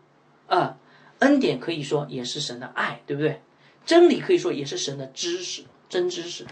[0.48, 0.76] 啊，
[1.20, 3.40] 恩典可以说也是神的爱，对不对？
[3.84, 6.44] 真理可以说也是神的知识，真知识。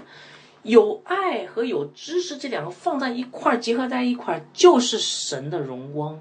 [0.63, 6.21] 有爱和有知识这两个放在一块儿，结合在一块儿，就是神的荣光，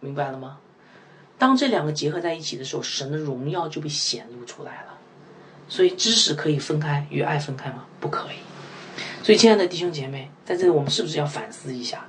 [0.00, 0.56] 明白了吗？
[1.36, 4.98] 当这两个结合在一起的时候，神的荣耀就被显露出来了。
[5.68, 7.84] 所以，知识可以分开，与爱分开吗？
[8.00, 8.36] 不可以。
[9.22, 12.06] 所以，亲爱的弟兄姐妹，在这里我们是不是要反思一下？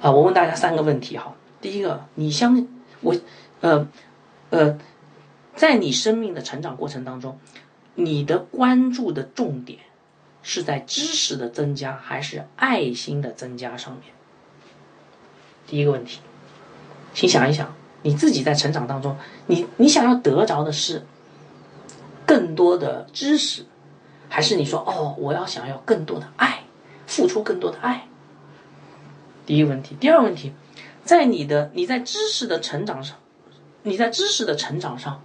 [0.00, 1.34] 啊，我问大家三个问题哈。
[1.60, 2.66] 第一个，你相
[3.00, 3.14] 我，
[3.60, 3.86] 呃，
[4.50, 4.78] 呃，
[5.54, 7.38] 在你生命的成长过程当中，
[7.94, 9.78] 你的关注的重点。
[10.48, 14.02] 是在知识的增加还是爱心的增加上面？
[15.66, 16.20] 第一个问题，
[17.14, 19.16] 请想一想，你自己在成长当中，
[19.48, 21.04] 你你想要得着的是
[22.24, 23.66] 更多的知识，
[24.28, 26.64] 还是你说哦，我要想要更多的爱，
[27.06, 28.08] 付出更多的爱？
[29.44, 30.52] 第一个问题，第二个问题，
[31.04, 33.16] 在你的你在知识的成长上，
[33.82, 35.22] 你在知识的成长上，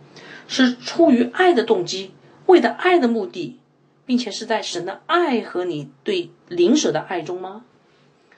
[0.48, 2.14] 是出于爱的动机，
[2.46, 3.58] 为了爱的目的。
[4.04, 7.64] 并且是在神的爱和你对灵舍的爱中吗？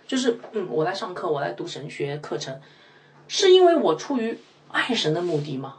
[0.06, 2.60] 就是，嗯，我来上课，我来读神学课程，
[3.28, 4.38] 是因为我出于
[4.70, 5.78] 爱神的目的吗？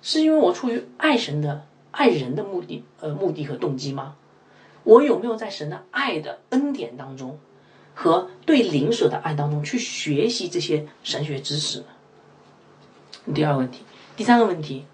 [0.00, 4.16] 是因为我出于爱神的爱人的目的，呃，目的和动机吗？
[4.82, 7.38] 我有没有在神的爱的恩典当中
[7.94, 11.84] 和对灵舍的爱当中去学习这些神学知识？
[13.32, 13.84] 第二个问题，
[14.16, 14.86] 第三个问题，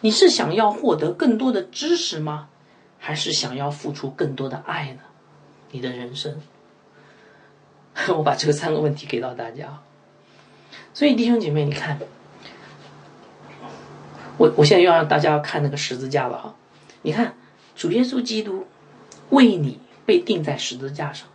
[0.00, 2.48] 你是想要获得更多的知识吗？
[2.98, 5.00] 还是想要付出更多的爱呢？
[5.72, 6.40] 你的人生，
[8.16, 9.82] 我把这三个问题给到大家。
[10.94, 11.98] 所以弟兄姐妹，你看，
[14.36, 16.54] 我我现在又让大家看那个十字架了哈。
[17.02, 17.34] 你看，
[17.74, 18.66] 主耶稣基督
[19.30, 21.28] 为你被钉在十字架上，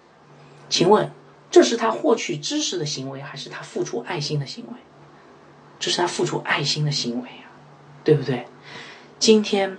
[0.69, 1.11] 请问
[1.51, 4.73] 这是他获取知识的行为，还是他付出爱心的行为？
[5.79, 7.47] 这是他付出爱心的行为啊，
[8.03, 8.47] 对不对？
[9.19, 9.77] 今天。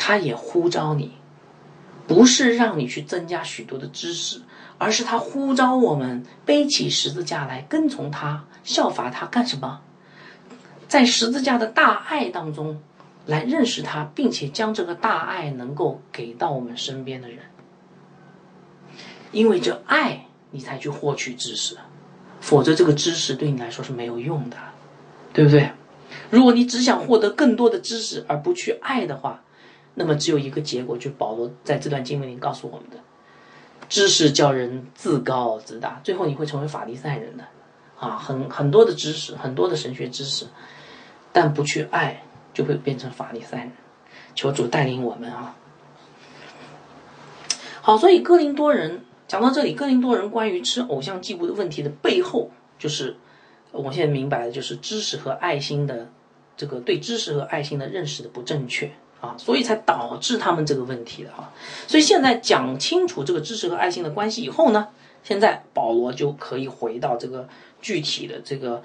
[0.00, 1.16] 他也呼召你，
[2.06, 4.40] 不是让你去增加许多的知识，
[4.78, 9.80] 而是他呼召我们背起十字架来跟从他，效法他干什么？
[10.88, 12.80] 在十字架的大爱当中
[13.26, 17.38] 来认识他，并且将这个大爱能够给到我们身边的人。
[19.30, 21.76] 因为这爱，你才去获取知识，
[22.40, 24.56] 否则这个知识对你来说是没有用的，
[25.34, 25.70] 对不对？
[26.30, 29.42] 如果你只想获得更多的知识而不去爱的话，
[29.94, 32.96] 那么只有一个结果，就保罗在这段经文里告诉我们的：
[33.90, 37.44] 知识叫人自高自大，最后你会成为法利赛人的。
[37.98, 40.46] 啊，很很多的知识，很多的神学知识，
[41.38, 42.20] 但不去爱，
[42.52, 43.70] 就会变成法利赛人。
[44.34, 45.54] 求主带领我们啊！
[47.80, 53.16] 好，所以哥林多人讲到这里，哥林多人关于吃偶像祭物的问题的背后，就是
[53.70, 56.10] 我现在明白的，就是知识和爱心的
[56.56, 58.90] 这个对知识和爱心的认识的不正确。
[59.20, 61.52] 啊，所以才导致他们这个问题的哈。
[61.86, 64.88] 所以现在讲清楚这个知识和爱心的关系以后呢，
[65.22, 67.48] 现在保罗就可以回到这个
[67.80, 68.82] 具体的这个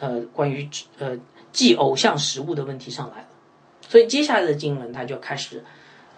[0.00, 1.16] 呃关于呃
[1.52, 3.28] 祭偶像食物的问题上来了。
[3.88, 5.62] 所以接下来的经文他就开始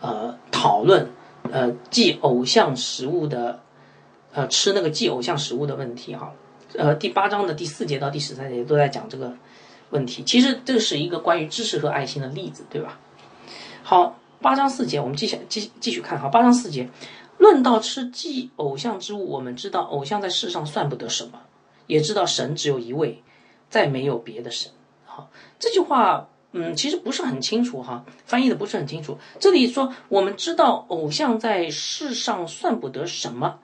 [0.01, 1.11] 呃讨论
[1.51, 3.61] 呃祭偶像食物的
[4.33, 6.33] 呃吃那个祭偶像食物的问题哈。
[6.77, 9.33] 呃第八章的第四节到第十三节都在讲这个
[9.91, 10.23] 问题。
[10.25, 12.99] 其实这是一个关于知识和爱心的例子，对吧？
[13.83, 16.19] 好，八章四节，我们继续继继续看。
[16.19, 16.89] 好，八章四节，
[17.39, 21.41] 论到吃祭偶像之物，我们知道偶像在世上算不得什么，
[21.87, 23.23] 也知道神只有一位，
[23.69, 24.73] 再没有别的神。
[25.15, 29.17] 好，这句话，嗯，其实不是很清楚哈，翻译的不是很清楚。
[29.39, 33.61] 这里说我们知道偶像在世上算不得什么，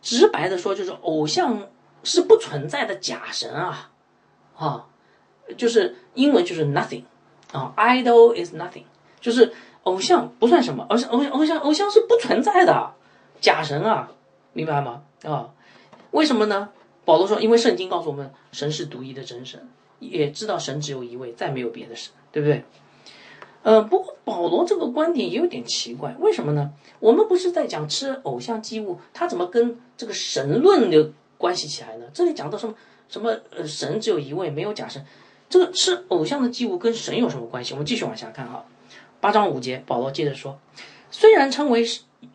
[0.00, 1.66] 直白的说就是偶像
[2.04, 3.90] 是不存在的假神啊，
[4.56, 4.86] 啊，
[5.56, 7.02] 就是英文就是 nothing
[7.52, 8.84] 啊，idol is nothing。
[9.20, 12.92] 就是偶像不算什么，偶像偶像偶像偶像是不存在的
[13.40, 14.10] 假神啊，
[14.52, 15.02] 明白吗？
[15.24, 15.50] 啊，
[16.12, 16.68] 为什么呢？
[17.04, 19.68] 保罗说，因为圣经告诉我们，神是独一的真神，
[20.10, 22.64] 也知道神只有一位，再没有别的神，对不对？
[23.62, 26.72] 呃，不过保罗这个观点也有点奇怪，为什么呢？
[26.98, 32.06] 我们不是在讲吃偶像祭物，他怎么跟这个神论的关系起来呢？
[32.12, 32.74] 这里讲到什么
[33.08, 35.04] 什么呃，神只有一位，没有假神，
[35.48, 37.72] 这个吃偶像的祭物跟神有什么关系？
[37.72, 38.64] 我们继续往下看哈。
[39.20, 40.58] 八章五节，保罗接着说
[41.12, 41.86] ：“虽然称为，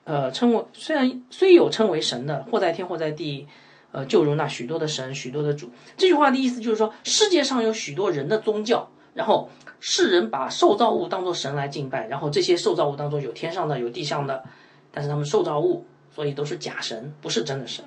[0.05, 3.45] 呃，称为虽然虽有称为神的，或在天或在地，
[3.91, 5.71] 呃，就如那许多的神，许多的主。
[5.95, 14.43] 这句话的意思就是说，世界上有许多人的宗教，然后世人把受造物当作神来敬拜，然后这些受造物当中有天上的，有地上的，
[14.91, 17.85] 但是他们受造物，所以都是假神，不是真的神。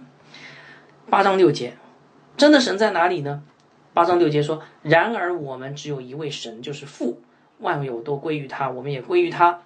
[1.09, 1.76] 八章六节，
[2.36, 3.42] 真的神在哪里呢？
[3.92, 7.20] 八章六节说：“然而我们只有一位神，就是父，
[7.59, 9.62] 万有都归于他，我们也归于他；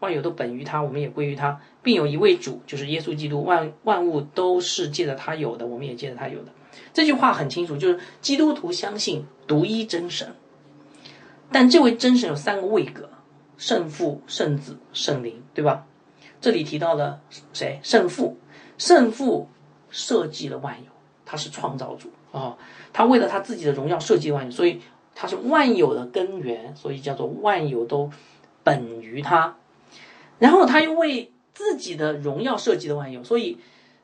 [0.00, 3.44] 万有都本于他，我们也归于他，并有一位主，就是耶稣基督。
[3.44, 6.52] 万万物都是借着他有的，我们也借着他有的。”
[6.92, 10.34] 这句话很清楚，就是基督徒相信独一真神，
[11.50, 13.08] 但这位真神有三个位格：
[13.56, 15.86] 圣父、圣子、圣灵，对吧？
[16.38, 17.20] 这里提到了
[17.54, 17.80] 谁？
[17.82, 18.36] 圣父，
[18.76, 19.48] 圣父
[19.88, 20.90] 设计了万有，
[21.24, 22.58] 他是创造主啊。
[22.92, 24.82] 他为了他自己的荣耀设计万有，所以
[25.14, 28.10] 他是万有的根源，所以叫做万有都
[28.62, 29.56] 本于他。
[30.38, 33.58] 然后他又为自己的荣耀设计的万有，所以，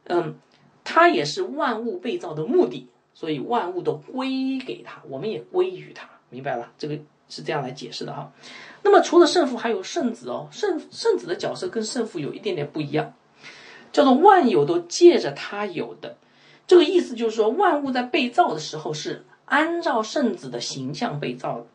[0.05, 0.35] 嗯，
[0.85, 6.73] 他也是万物被造的目的，所以万物都归给他，我们也归于他，明白了？
[6.79, 8.33] 这个是这样来解释的哈。
[8.83, 13.15] 那么除了圣父，还有圣子哦，圣圣子的角色跟圣父有一点点不一样，
[13.93, 16.17] 叫做万有都借着他有的。
[16.67, 21.67] 这个意思就是说，万物在被造的时候是按照圣子的形象被造的，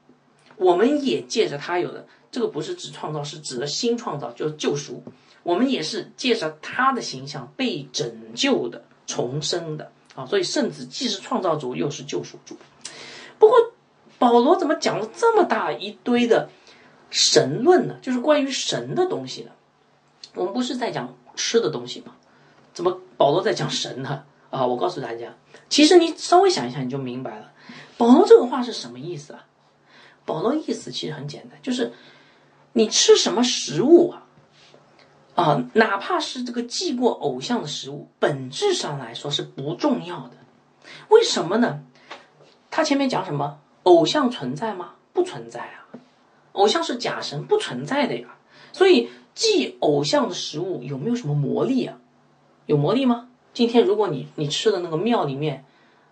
[0.57, 2.07] 我们也借着他有的。
[2.31, 5.03] 这个不是指创造，是指的新创造，就是救赎。
[5.43, 10.25] 我们也是借着他的形象被拯救的、重生的啊。
[10.25, 12.57] 所以圣子既是创造主，又是救赎主。
[13.39, 13.55] 不过
[14.17, 16.49] 保罗怎么讲了这么大一堆的
[17.09, 17.95] 神论呢？
[18.01, 19.51] 就是关于神的东西呢？
[20.33, 22.13] 我们不是在讲吃的东西吗？
[22.73, 24.23] 怎么保罗在讲神呢？
[24.49, 25.35] 啊，我告诉大家，
[25.69, 27.51] 其实你稍微想一想，你就明白了。
[27.97, 29.45] 保罗这个话是什么意思啊？
[30.25, 31.91] 保罗意思其实很简单，就是
[32.73, 34.23] 你吃什么食物啊，
[35.35, 40.37] 啊，哪怕是这个祭过偶像的食物，本质上来说是不重要的。
[41.09, 41.81] 为什么呢？
[42.69, 43.59] 他前面讲什么？
[43.83, 44.93] 偶像存在吗？
[45.13, 45.87] 不存在啊，
[46.51, 48.35] 偶像是假神，不存在的呀。
[48.71, 51.97] 所以祭偶像的食物有没有什么魔力啊？
[52.65, 53.29] 有魔力吗？
[53.53, 55.65] 今天如果你你吃的那个庙里面，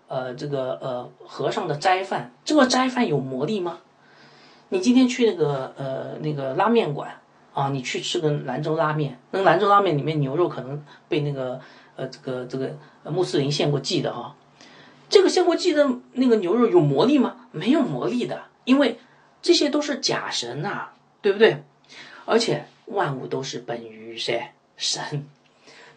[0.07, 3.79] 呃，这个呃和尚的斋饭，这个斋饭有魔力吗？
[4.69, 7.19] 你今天去那个呃那个拉面馆
[7.53, 11.61] 啊，你去吃个兰州拉面，那兰州拉面里面牛肉可能被那个
[11.95, 14.35] 呃这个这个穆斯林献过祭的哈，
[15.09, 17.47] 这个献过祭的那个牛肉有魔力吗？
[17.51, 18.99] 没有魔力的，因为
[19.41, 20.89] 这些都是假神呐，
[21.21, 21.63] 对不对？
[22.25, 24.51] 而且万物都是本于谁？
[24.75, 25.25] 神。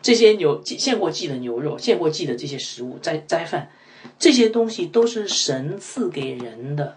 [0.01, 3.71] 这些牛献过祭的牛肉，献过祭的这些食物斋斋饭，
[4.17, 6.97] 这些东西都是神赐给人的，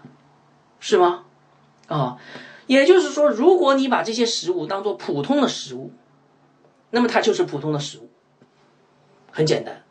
[0.78, 1.24] 是吗？
[1.92, 2.18] 啊，
[2.66, 5.92] 也就是说，如果你把这些食物当做普通的食物，
[6.90, 8.08] 那么它就是普通的食物，
[9.30, 9.82] 很简单。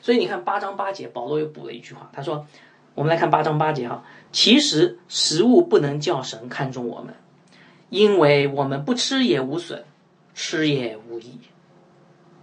[0.00, 2.46] 所以你看八章八节，保罗又补了一句话，他说
[2.94, 7.14] ：“我们来看八章八节哈，其实食物不能叫神看中我们，
[7.90, 9.84] 因为我们不吃也无损，
[10.34, 11.40] 吃也无益。”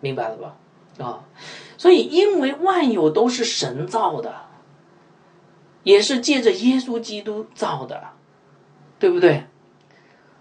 [0.02, 0.58] 明白了吧？
[1.00, 1.26] 啊，
[1.78, 4.48] 所以因为万有都是神造的，
[5.84, 8.10] 也是借着耶稣基督造的，
[9.00, 9.46] 对不对？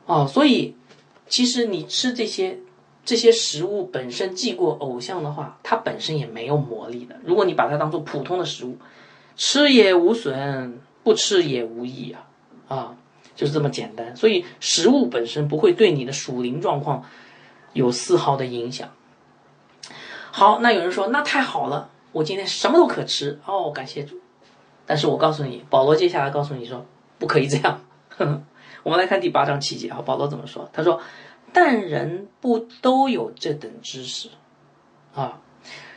[0.07, 0.75] 哦，所以
[1.29, 2.59] 其实你吃这些
[3.05, 7.17] 这些食物本身祭过偶像的话，它本身也没有魔力的。
[7.25, 8.77] 如果你把它当做普通的食物，
[9.37, 12.27] 吃也无损，不吃也无益啊！
[12.69, 12.97] 啊，
[13.37, 14.17] 就是这么简单。
[14.17, 17.05] 所以食物本身不会对你的属灵状况
[17.73, 18.91] 有丝毫的影响。
[20.31, 24.17] 好，那有人说那太好了，我今天什么都可吃哦，感谢主。
[24.87, 26.85] 但是我告诉你，保罗接下来告诉你说
[27.19, 27.81] 不可以这样。
[28.89, 30.71] 我们来看第八章七节啊，保罗怎么说？
[30.73, 31.03] 他说
[31.53, 34.31] ：“但人不都有这等知识
[35.15, 35.43] 啊？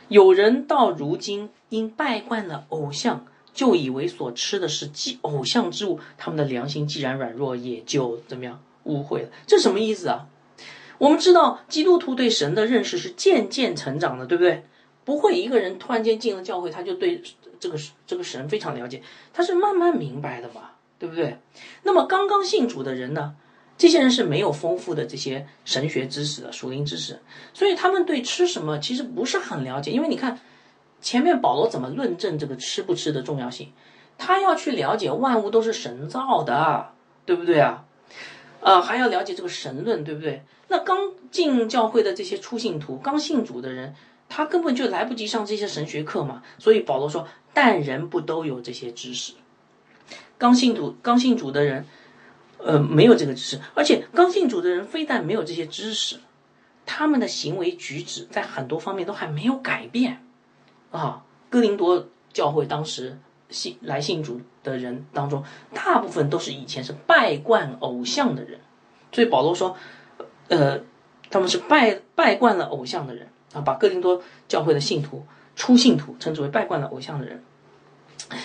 [0.08, 3.24] 有人到如今因拜惯了偶像，
[3.54, 9.30] 就以为所吃的是祭偶像之物，他们的良心既然软弱，也就怎么样污秽了？
[9.46, 10.26] 这什么意思啊？”
[11.00, 14.66] 我们知道基督徒对神的认识是渐渐成长的，对不对？
[15.06, 17.22] 不会一个人突然间进了教会，他就对
[17.58, 19.00] 这个这个神非常了解，
[19.32, 20.71] 他是慢慢明白的嘛，
[21.02, 21.36] 对不对？
[21.82, 23.34] 那么刚刚信主的人呢？
[23.76, 27.20] 这些人是没有丰富的这些神学知识的属灵知识，
[27.52, 29.90] 所以他们对吃什么其实不是很了解。
[29.90, 30.38] 因为你看
[31.00, 33.72] 前面保罗怎么论证这个吃不吃的重要性，
[34.16, 36.92] 他要去了解万物都是神造的，
[37.26, 37.84] 对不对啊？
[38.60, 40.44] 呃，还要了解这个神论，对不对？
[40.68, 43.96] 那刚进教会的这些初信徒，刚信主的人，
[44.28, 46.44] 他根本就来不及上这些神学课嘛。
[46.60, 49.32] 所以保罗说：“但人不都有这些知识？
[50.42, 51.86] 刚信主、刚信主的人，
[52.58, 53.60] 呃，没有这个知识。
[53.76, 56.16] 而且刚信主的人非但没有这些知识，
[56.84, 60.20] 他们的行为举止在很多方面都还没有改变，
[60.90, 63.16] 啊，哥林多教会当时
[63.50, 68.58] 信来信主的人当中，大部分都是以前是拜惯偶像的人，
[69.12, 69.76] 所以保罗说，
[70.48, 70.80] 呃，
[71.30, 75.24] 他们是拜拜惯了偶像的人啊，把哥林多教会的信徒
[75.54, 77.44] 初信徒称之为拜惯了偶像的人。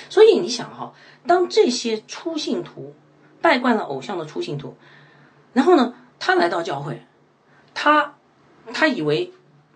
[0.10, 0.94] 所以你想哈，
[1.26, 2.94] 当这些初信徒
[3.42, 4.76] 拜惯了偶像的初信徒，
[5.54, 7.02] 然后呢，他来到教会，
[7.74, 8.16] 他
[8.74, 9.32] 他以为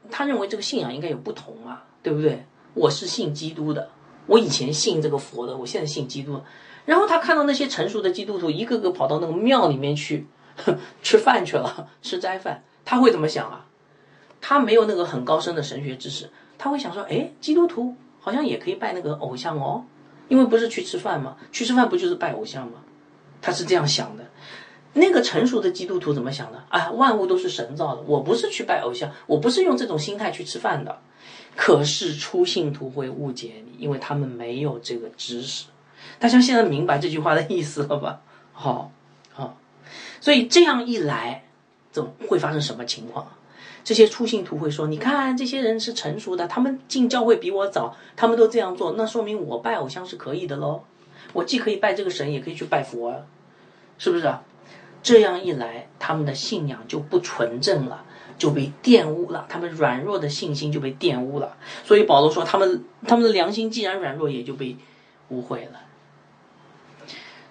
[0.09, 2.45] 他认为这个信仰应该有不同啊，对不对？
[2.73, 3.89] 我是信基督的，
[4.27, 6.41] 我以前信这个佛的，我现在信基督。
[6.85, 10.25] 然后他看到那些成熟的基督徒一个个跑到那个庙里面去
[11.03, 13.65] 吃饭去了，吃斋饭，他会怎么想啊？
[14.39, 19.85] 他没有那个很高深的神学知识，他会想说：哎，基督徒好像也可以拜那个偶像哦。
[20.31, 21.35] 因为不是去吃饭吗？
[21.51, 22.79] 去吃饭不就是拜偶像吗？
[23.41, 24.23] 他是这样想的。
[24.93, 26.63] 那个成熟的基督徒怎么想的？
[26.69, 30.99] 啊，万物都是神造的，我不是去拜偶像，我不是用这种心态去吃饭的。
[31.57, 35.65] 可是初信徒会误解你，因为他们没有这个知识。
[36.17, 38.21] 大家现在明白这句话的意思了吧？
[38.53, 38.89] 好，
[39.33, 39.57] 好，
[40.21, 41.43] 所以这样一来，
[41.91, 43.27] 怎会发生什么情况？
[43.83, 50.83] 这些初信徒会说：“你看，这些人是成熟的，他们进教会比我早，他们都这样做，那说明我拜偶像是可以的喽。
[51.33, 53.23] 我既可以拜这个神，也可以去拜佛，
[53.97, 54.43] 是不是啊？
[55.01, 58.05] 这样一来，他们的信仰就不纯正了，
[58.37, 61.57] 就被玷污了，他们软弱的信心就被玷污了。
[61.83, 64.77] 所以保罗说，他们他们的良心既然软弱，也就被
[65.29, 65.79] 污秽了。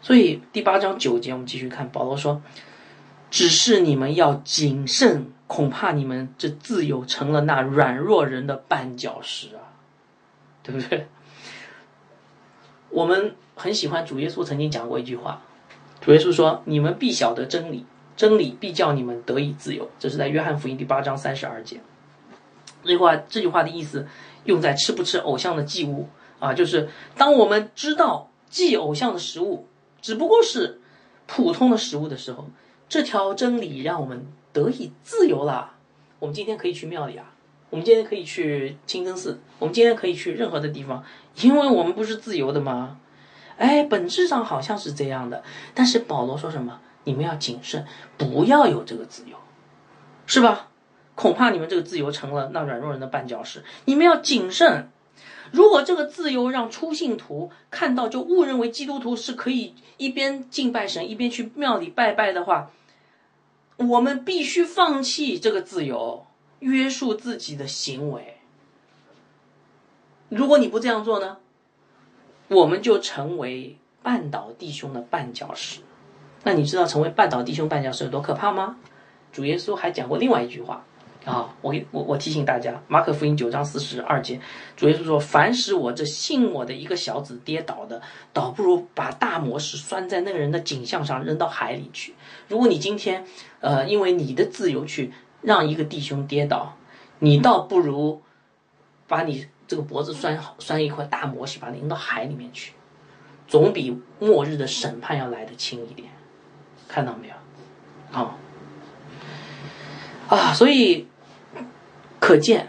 [0.01, 2.41] 所以第八章九节，我们继续看，保罗说：
[3.31, 9.75] 只是你们要谨慎。”恐怕你们这自由成了那软弱人的绊脚石啊，
[10.63, 11.09] 对不对？
[12.91, 15.43] 我们很喜欢主耶稣曾经讲过一句话，
[16.01, 17.85] 主耶稣说：“你们必晓得真理，
[18.17, 21.81] 真理必叫你们得以自由。”这是在约翰福音第八章三十二节。
[22.85, 24.07] 这句话，这句话的意思
[24.45, 29.67] 用在吃不吃偶像的祭物啊，就是当我们知道祭偶像的食物
[30.01, 30.81] 只不过是
[31.27, 32.49] 普通的食物的时候，
[32.89, 34.25] 这条真理让我们。
[34.53, 35.73] 得以自由了，
[36.19, 37.33] 我们今天可以去庙里啊，
[37.71, 41.05] 我们今天可以去清真寺，我们今天可以去任何的地方，
[41.41, 42.99] 因为我们不是自由的吗？
[43.57, 45.43] 哎，本质上好像是这样的，
[45.75, 46.81] 但是保罗说什么？
[47.05, 47.87] 你们要谨慎，
[48.19, 49.37] 不要有这个自由，
[50.27, 50.69] 是吧？
[51.15, 53.63] 恐怕你们这个自由成了那软弱人的绊脚石。
[53.85, 54.89] 你们要谨慎，
[55.53, 62.71] 如果这个自由让初信徒看到，就误认为基督徒是可以一边敬拜神，一边去庙里拜拜的话。
[63.89, 66.27] 我们必须放弃这个自由，
[66.59, 68.37] 约束自己的行为。
[70.29, 71.39] 如果你不这样做呢，
[72.49, 75.81] 我们就成为绊倒弟兄的绊脚石。
[76.45, 78.77] 那你知道成为绊倒弟兄绊脚石有多可怕吗？
[79.33, 80.85] 主耶稣还讲过另外一句话。
[81.27, 84.41] 啊，我给我我提醒大家，马可福音九章四十二节，
[84.75, 88.01] 主耶稣说：“凡使我这信我的一个小子跌倒的，
[88.33, 92.15] 倒不如把大磨石拴在那个人的颈项上，扔到海里去。”
[92.49, 93.27] 如果你今天，
[93.61, 96.77] 呃，因为你的自由去让一个弟兄跌倒，
[97.19, 98.23] 你倒不如
[99.07, 102.73] 把你这个脖子拴好，拴一块大磨石，把你扔到海里面去，
[103.47, 106.09] 总比末日的审判要来的轻一点。
[106.89, 107.35] 看到没有？
[108.11, 108.39] 好。
[110.29, 111.09] 啊，所以
[112.21, 112.69] 可见，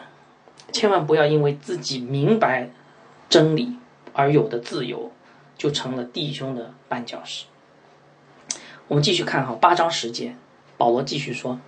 [0.71, 2.69] 千万不要因为自己明白
[3.29, 3.77] 真理
[4.13, 5.11] 而有的自由，
[5.57, 7.45] 就成了弟兄的绊脚石。
[8.87, 10.35] 我们继续看哈，八章十节，
[10.81, 11.59] 保罗继续说：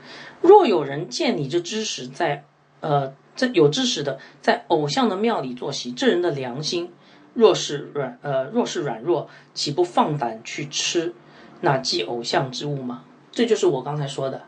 [0.41, 2.45] 若有人见你这知识在，
[2.80, 6.91] 呃，在有知识的在偶像的庙里坐席，这人的良心
[7.36, 11.14] 若是软，呃，若是软弱，岂不放胆去吃
[11.61, 13.03] 那祭偶像之物吗？
[13.32, 14.45] 这就是我刚才说的，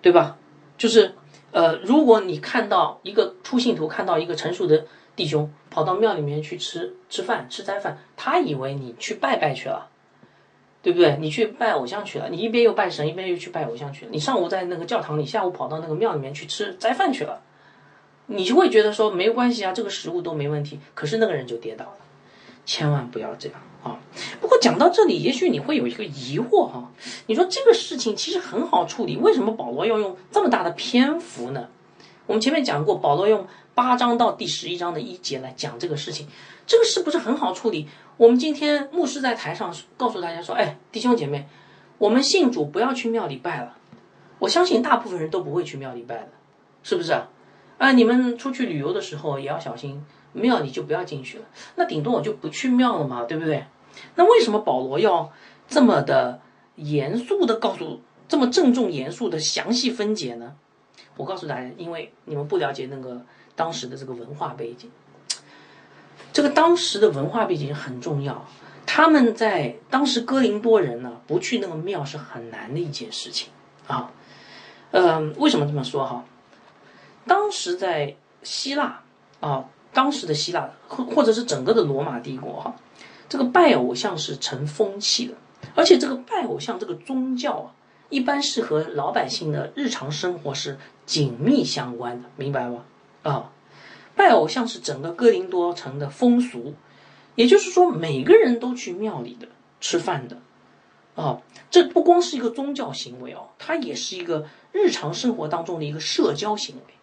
[0.00, 0.38] 对吧？
[0.78, 1.12] 就是，
[1.50, 9.90] 呃，如果你看到一个初信徒看到一个成熟的弟兄跑到庙里面去吃吃饭吃斋饭，他以为你去拜拜去了，
[10.82, 11.16] 对不对？
[11.20, 14.10] 你去拜偶像去了，你一边又拜神，一边又去拜偶像去了。
[14.12, 17.42] 你上午在那个教堂里，下午跑到那个庙里面去吃斋饭去了，
[18.26, 20.78] 你就会觉得说没关系啊，这个食物都没问题。
[20.94, 21.96] 可是那个人就跌倒了，
[22.64, 23.60] 千万不要这样。
[23.82, 23.98] 啊，
[24.40, 26.90] 不过讲到这里，也许你会有一个疑惑哈。
[27.26, 31.68] 你说这个事情其实很好处理，为什么保罗要用这么大的篇幅呢？
[32.26, 36.26] 我们前面讲过，保罗用八章到第十一章的一节来讲这个事情，
[36.66, 37.88] 这个是不是很好处理？
[38.18, 41.46] 我们今天牧师在台上告诉大家说：“哎，弟兄姐妹，
[41.98, 43.76] 我们信主不要去庙里拜了。”
[44.40, 46.28] 我相信大部分人都不会去庙里拜的，
[46.82, 47.28] 是不是啊？
[47.78, 50.04] 啊，你们出去旅游的时候也要小心。
[50.32, 51.44] 庙你就不要进去了，
[51.76, 53.64] 那顶多我就不去庙了嘛，对不对？
[54.16, 55.32] 那为什么保罗要
[55.68, 56.40] 这么的
[56.74, 60.54] 严肃的告诉，这么郑重严肃的详细分解呢？
[61.16, 63.24] 我告诉大家，因为你们不了解那个
[63.56, 64.90] 当时的这个文化背景。
[66.32, 68.46] 这个当时的文化背景很重要。
[68.86, 73.50] 他们在当时哥林多人呢，不去那个庙是很难的一件事情
[73.86, 74.10] 啊。
[74.92, 76.24] 嗯，为什么这么说哈？
[77.26, 79.00] 当时在希腊
[79.40, 82.74] 啊，当时的希腊或或者是整个的罗马帝国哈，
[83.28, 85.34] 这个拜偶像是成风气的，
[85.74, 87.68] 而且这个拜偶像这个宗教啊，
[88.08, 92.84] 一般是和老百姓的日常生活是紧密相关的，明白吗？
[93.22, 93.50] 啊，
[94.18, 96.74] 拜偶像是整个哥林多城的风俗。
[97.36, 99.46] 也就是说，每个人都去庙里的
[99.80, 100.38] 吃饭的，
[101.14, 101.40] 啊，
[101.70, 106.94] 这不光是一个宗教行为哦，它也是一个日常生活当中的一个社交行为，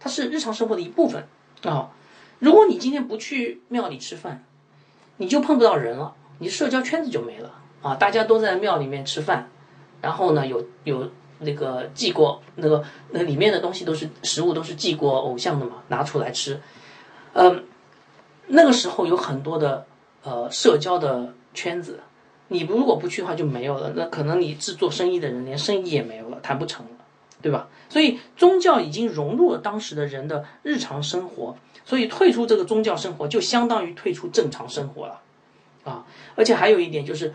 [0.00, 1.28] 它是日常生活的一部分
[1.64, 1.90] 啊。
[2.38, 4.42] 如果你今天不去庙里吃饭，
[5.18, 7.94] 你就碰不到人了，你社交圈子就没了啊。
[7.94, 9.50] 大家都在庙里面吃饭，
[10.00, 16.60] 然后呢，有有那个祭过那个那里面的东西都是食物，都是祭过偶像的嘛，拿出来吃，
[17.32, 17.64] 嗯。
[18.46, 19.86] 那个时候有很多的
[20.22, 22.00] 呃社交的圈子，
[22.48, 23.94] 你不如果不去的话就没有了。
[23.96, 26.92] 那可能你制作生意的人，连生意也没有了，谈不成了，
[27.40, 27.68] 对吧？
[27.88, 31.56] 所以宗教已经融入了当时的人的日常生活，
[31.86, 35.22] 所以退出这个宗教生活就相当于退出正常生活了，
[35.84, 36.04] 啊！
[36.34, 37.32] 而且还有一点就是，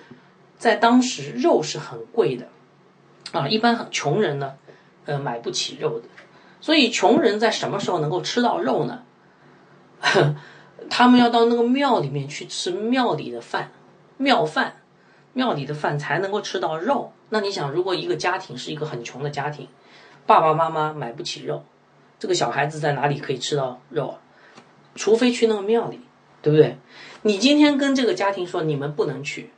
[0.60, 2.48] 在当时肉是很贵的，
[3.32, 4.54] 啊，一般穷人呢，
[5.06, 6.06] 呃，买不起肉的，
[6.62, 9.04] 所以穷人在什么时候能够吃到肉呢？
[10.90, 13.72] 他们要到那个庙里面去吃庙里的饭，
[14.18, 14.78] 庙饭，
[15.34, 17.12] 庙里的饭才能够吃到肉。
[17.30, 19.68] 那你想，如果一个家庭是一个很穷的家庭，
[20.26, 21.64] 爸爸妈妈买不起肉，
[22.18, 24.18] 这个小孩子在哪里可以吃到肉啊？
[24.96, 26.00] 除非去那个庙里，
[26.42, 26.78] 对不对？
[27.22, 29.52] 你今天跟这个家庭说你们不能去，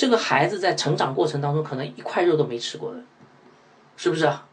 [0.00, 3.02] 这个孩子在成长过程当中可能一块肉都没吃过的，
[3.98, 4.46] 是不是啊？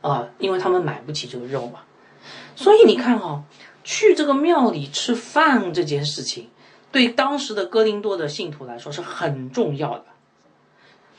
[0.00, 1.82] 啊，因为他们买不起这个肉嘛。
[2.56, 3.44] 所以你看哈。
[3.84, 6.50] 去这个庙里吃饭这件事情，
[6.92, 10.04] 对当时的哥林多的信徒来说是很重要的。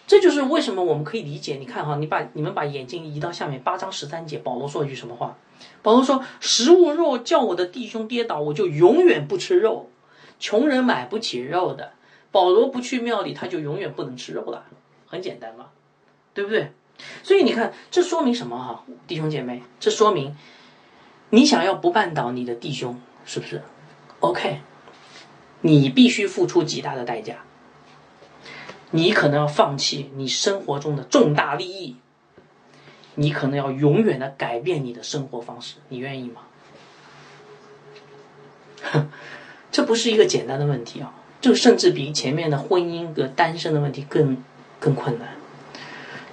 [0.05, 1.55] 这就是为什么我们可以理解。
[1.55, 5.35] 你看哈，你把你们把眼睛移到下面八章十三节，保罗说一句什么话？
[5.81, 9.89] 保罗说：“食物若叫我的弟兄跌倒，我就永远不吃肉。
[10.37, 11.93] 穷人买不起肉的，
[12.31, 14.65] 保罗不去庙里，他就永远不能吃肉了。
[15.07, 15.67] 很简单嘛，
[16.33, 16.71] 对不对？
[17.23, 19.63] 所以你看，这说明什么哈，弟兄姐妹？
[19.79, 20.35] 这说明。”
[21.31, 23.61] 你想要不绊倒你的弟兄，是不是
[24.19, 24.61] ？OK，
[25.61, 27.43] 你必须付出极大的代价。
[28.89, 31.97] 你可能要放弃你生活中的重大利益，
[33.13, 35.75] 你可能要永远的改变你的生活方式。
[35.89, 36.41] 你愿意吗？
[39.71, 44.43] 这不是一个简单的问题啊，这甚至比前面的婚姻和单身的问题更
[44.79, 45.29] 更困难。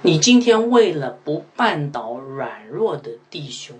[0.01, 3.75] 你今天为了不绊倒软弱的弟兄。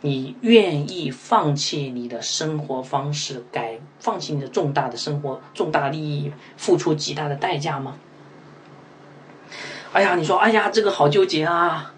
[0.00, 7.96] 你愿意放弃你的生活方式，改放弃你的重大的生活、重大利益，付出极大的代价吗？
[9.94, 11.94] 哎呀，你说，哎呀，这个好纠结啊！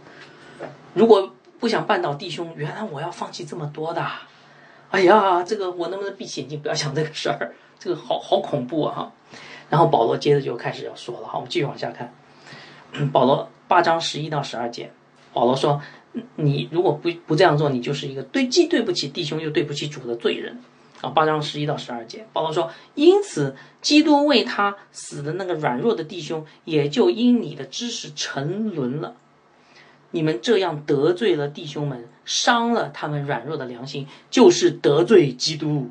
[0.95, 4.07] 如果不想绊倒弟兄，原来我要放弃这么多的。
[4.93, 7.55] 哎呀，这个我能不能闭起眼睛，不要想这个事儿？
[7.79, 8.95] 这个好好恐怖啊！
[8.95, 9.13] 哈。
[9.71, 12.13] 然后保罗接着就开始要说了，好，我们继续往下看。
[13.13, 14.91] 保罗八章十一到十二节，
[15.33, 15.81] 保罗说。
[16.37, 20.59] 你如果不不这样做，你就是一个对既对不起弟兄又对不起主的罪人
[21.03, 21.11] 啊！
[21.11, 29.17] 八章十一到十二节，保罗说：“因此，基督为他死的那个软弱的弟兄，也就因你的知识沉沦了。
[30.13, 35.91] 你们这样得罪了弟兄们，伤了他们软弱的良心，就是得罪基督。”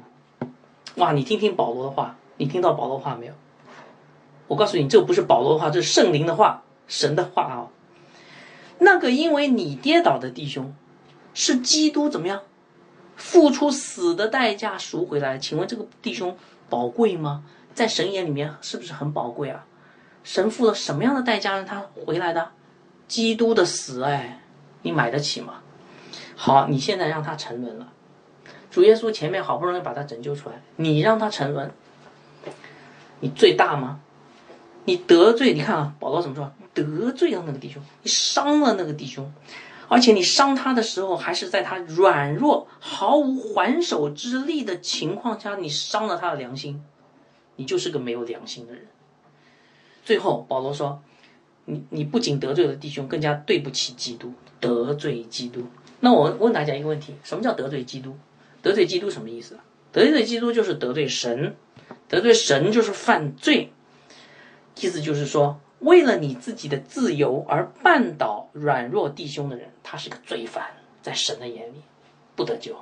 [0.96, 1.12] 哇！
[1.12, 3.34] 你听听保罗的话，你听到保罗话没有？
[4.48, 7.68] 我告诉你，这不是保罗的话，这是圣灵的话，神的话啊！
[8.80, 10.74] 那个因为你跌倒的弟兄，
[11.34, 12.42] 是基督怎么样，
[13.16, 15.38] 付出死的代价赎回来？
[15.38, 16.38] 请问这个弟兄
[16.70, 17.44] 宝贵吗？
[17.74, 19.66] 在神眼里面是不是很宝贵啊？
[20.24, 22.52] 神付了什么样的代价让他回来的？
[23.08, 24.42] 基督的死，哎，
[24.82, 25.62] 你买得起吗？
[26.36, 27.88] 好，你现在让他沉沦了。
[28.76, 31.72] 主耶稣前面好不容易把他拯救出来，你让他沉沦，
[33.22, 34.02] 你罪大吗？
[34.84, 36.52] 你得罪，你看啊，保罗怎么说？
[36.74, 39.32] 得罪了那个弟兄，你伤了那个弟兄，
[39.88, 46.84] 而且你伤他的时候，还是在他软弱、毫无还手之力的情况下，你伤了他的良心，
[47.56, 48.86] 你就是个没有良心的人。
[50.04, 51.02] 最后，保罗说
[51.64, 55.66] ：“你你不仅得罪了弟兄，更加对不起基督，得罪基督。”
[56.02, 58.18] 那我问大家一个问题：什么叫得罪基督？
[58.66, 59.60] 得罪基督什么意思？
[59.92, 61.56] 得罪基督就是得罪神，
[62.08, 63.72] 得罪神就是犯罪。
[64.82, 70.66] 意思就是说，为了你自己的自由而绊倒软弱弟兄的人，他是个罪犯，
[71.04, 71.84] 在神的眼里
[72.36, 72.76] 不得救。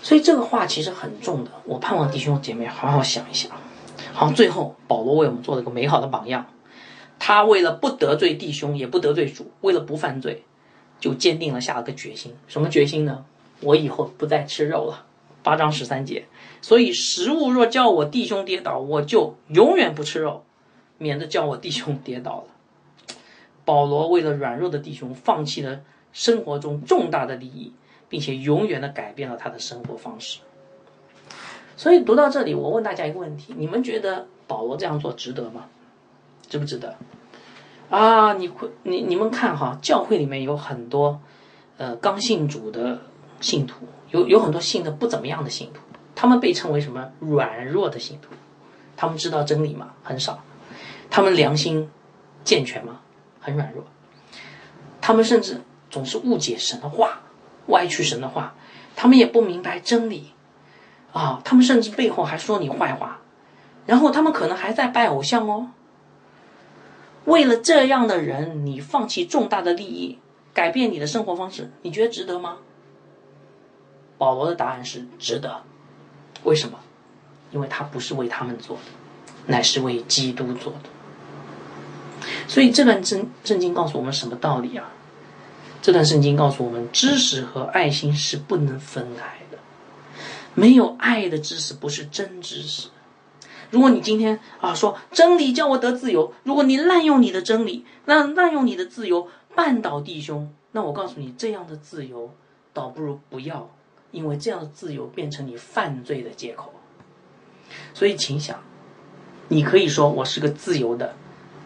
[0.00, 3.52] 所以这个话其实很重的，我盼望弟兄姐妹好好想一想。
[4.14, 6.46] 好，最后保罗为我们做了个美好的榜样，
[7.18, 10.44] 他为了不得罪弟兄，也不得罪主，为了不犯罪，
[11.00, 12.34] 就坚定了下了个决心。
[12.46, 13.24] 什么决心呢？
[13.60, 15.06] 我以后不再吃肉了。
[15.42, 16.26] 八章十三节。
[16.60, 20.44] 所以食物若叫我弟兄跌倒，我就永远不吃肉，
[20.98, 23.16] 免得叫我弟兄跌倒了。
[23.64, 25.80] 保罗为了软弱的弟兄，放弃了
[26.12, 27.72] 生活中重大的利益。
[28.10, 30.38] 并且永远的改变了他的生活方式。
[31.76, 35.66] 所以读到这里，我问大家一个问题：你们觉得保罗这样做值得吗？
[36.48, 36.96] 值不值得？
[37.90, 41.20] 啊，你会你你们看哈，教会里面有很多
[41.76, 43.00] 呃刚信主的
[43.40, 45.80] 信徒，有有很多信的不怎么样的信徒，
[46.14, 48.30] 他们被称为什么软弱的信徒？
[48.96, 49.92] 他们知道真理吗？
[50.02, 50.42] 很少。
[51.10, 51.88] 他们良心
[52.44, 53.00] 健全吗？
[53.40, 53.84] 很软弱。
[55.00, 57.20] 他们甚至总是误解神的话。
[57.68, 58.54] 歪曲神的话，
[58.96, 60.32] 他们也不明白真理，
[61.12, 63.18] 啊，他们甚至背后还说你坏话，
[63.84, 65.68] 然后他们可能还在拜偶像哦。
[67.28, 70.18] 为了这样的人，你放弃重大的利益，
[70.54, 72.56] 改变你的生活方式，你觉得值得吗？
[74.16, 75.62] 保罗的答案是值得。
[76.44, 76.78] 为什么？
[77.52, 78.82] 因为他不是为他们做的，
[79.46, 80.88] 乃是为基督做的。
[82.46, 84.90] 所以这段圣圣经告诉我们什么道理啊？
[85.82, 89.58] 这段圣经告诉我们，知识和爱心是不能分开的。
[90.54, 92.88] 没有爱的知识不是真知识。
[93.70, 102.32] 如果你今天啊说真理叫我得自由，如果你滥用你的真理，那滥用你的自由绊倒弟兄，那我告诉你，这样的自由
[102.72, 103.70] 倒不如不要，
[104.10, 106.72] 因为这样的自由变成你犯罪的借口。
[107.92, 108.58] 所以，请想，
[109.48, 111.14] 你可以说我是个自由的，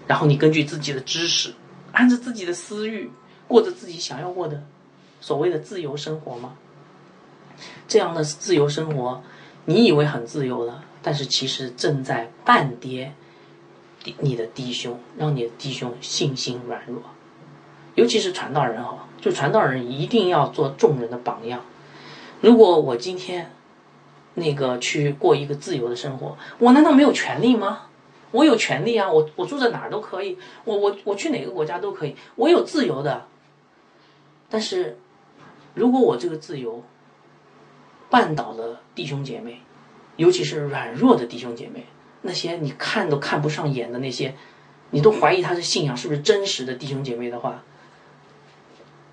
[0.07, 1.55] 然后你根据自己的知识，
[1.93, 3.11] 按照自己的私欲。
[3.49, 4.63] 过着自己想要过的
[5.21, 6.55] 所谓的自由生活吗？
[7.87, 9.23] 这样的自由生活，
[9.67, 13.13] 你以为很自由了，但是其实正在绊跌
[14.21, 17.03] 你的弟兄，让你的弟兄信心软弱。
[17.95, 21.63] 尤其是传道人哈，就传道人一定要做众人的榜样。
[22.41, 23.53] 如果我今天
[24.35, 27.83] 那个去过一个自由的生活，我难道没有权利吗？
[28.31, 33.27] 我有权利啊，我我住在哪儿都可以，我我我去哪个国家都可以，我有自由的。
[34.49, 34.99] 但是，
[35.75, 36.83] 如果我这个自由
[38.11, 39.61] 绊倒了弟兄姐妹，
[40.17, 41.87] 尤其是软弱的弟兄姐妹，
[42.23, 44.35] 那些你看都看不上眼的那些，
[44.91, 47.63] 你都怀疑他的信仰是不是真实的弟兄姐妹的话，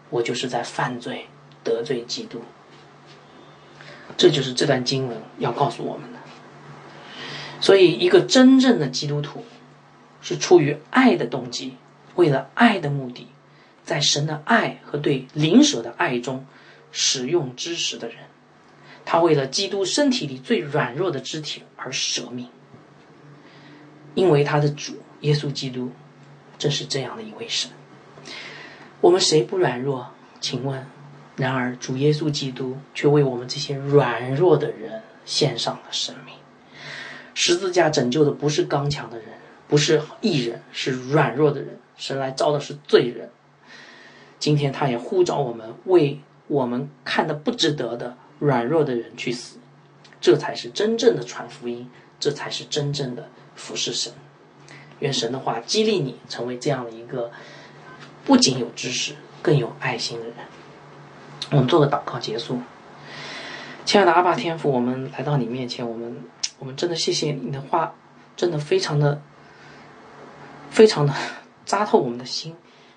[0.10, 1.28] 我就是在犯罪
[1.64, 2.42] 得罪基督。
[4.18, 6.20] 这就是这段经文要告诉我们的。
[7.62, 9.44] 所以，一个真正的基督徒
[10.22, 11.76] 是出于爱的动机，
[12.16, 13.28] 为了爱的目的。
[13.84, 16.46] 在神的爱和对灵舍的爱中，
[16.92, 18.18] 使用知识的人，
[19.06, 22.48] 他为了基督身体里最软弱的肢体而舍命，
[24.14, 25.92] 因为他的主耶稣基督
[26.58, 27.72] 正是这样的一位神。
[29.02, 30.12] 我们谁不软弱？
[30.42, 30.86] 请问，
[31.36, 36.36] 然而主耶稣基督却为我们这些软弱的人献上了生命。
[37.34, 39.28] 十字架拯救的不是刚强的人，
[39.68, 41.80] 不是义人，是软弱的人。
[41.98, 43.30] 神来招的是罪人。
[44.40, 49.58] 今天他也呼召我们为我们看的不值得的软弱的人去死，
[50.20, 54.12] 这才是真正的传福音，这才是真正的服侍神。
[55.00, 57.32] 愿神的话激励你成为这样的一个
[58.26, 60.36] 不仅有知识更有爱心的人。
[61.52, 62.60] 我们做个祷告结束。
[63.86, 66.24] 亲爱的阿爸天父，我们来到你面前，我们
[66.60, 67.96] 我们真的谢谢你的话，
[68.36, 69.22] 真的非常的
[70.70, 71.14] 非常的
[71.66, 72.56] 扎透我们的心。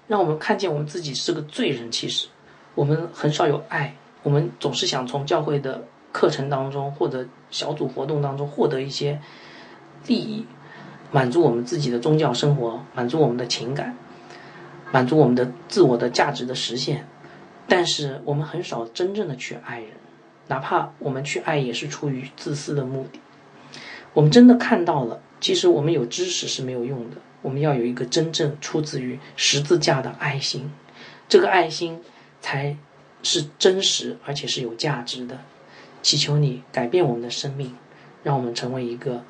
[0.09, 1.91] 让我们看见我们自己是个罪人。
[1.91, 2.29] 其实，
[2.75, 3.95] 我们很少有爱。
[4.23, 9.21] 我们总是想从教会的课程当中或者小组活动当中获得一些
[10.07, 10.47] 利益，
[11.11, 13.97] 满足我们自己的宗教生活，满足我们的情感，
[14.93, 17.07] 满足我们的自我的价值的实现。
[17.69, 19.91] 但是，我们很少真正的去爱人，
[20.49, 23.21] 哪怕我们去爱，也是出于自私的目的。
[24.13, 27.17] 我们真的看到了，其实我们有知识是没有用的。
[27.41, 30.71] 我们要有一个真正出自于十字架的爱心，
[31.29, 32.01] 这个爱心
[32.41, 32.77] 才
[33.23, 35.39] 是真实而且是有价值的。
[36.03, 37.77] 祈求你改变我们的生命，
[38.23, 39.23] 让我们成为一个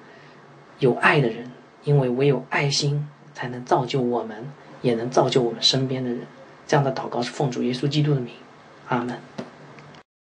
[0.78, 1.50] 有爱的人，
[1.84, 4.46] 因为唯有爱心才能造就我们，
[4.80, 6.20] 也能造就我们身边的人。
[6.66, 8.32] 这样的祷告是奉主耶稣基督的名，
[8.88, 9.18] 阿门。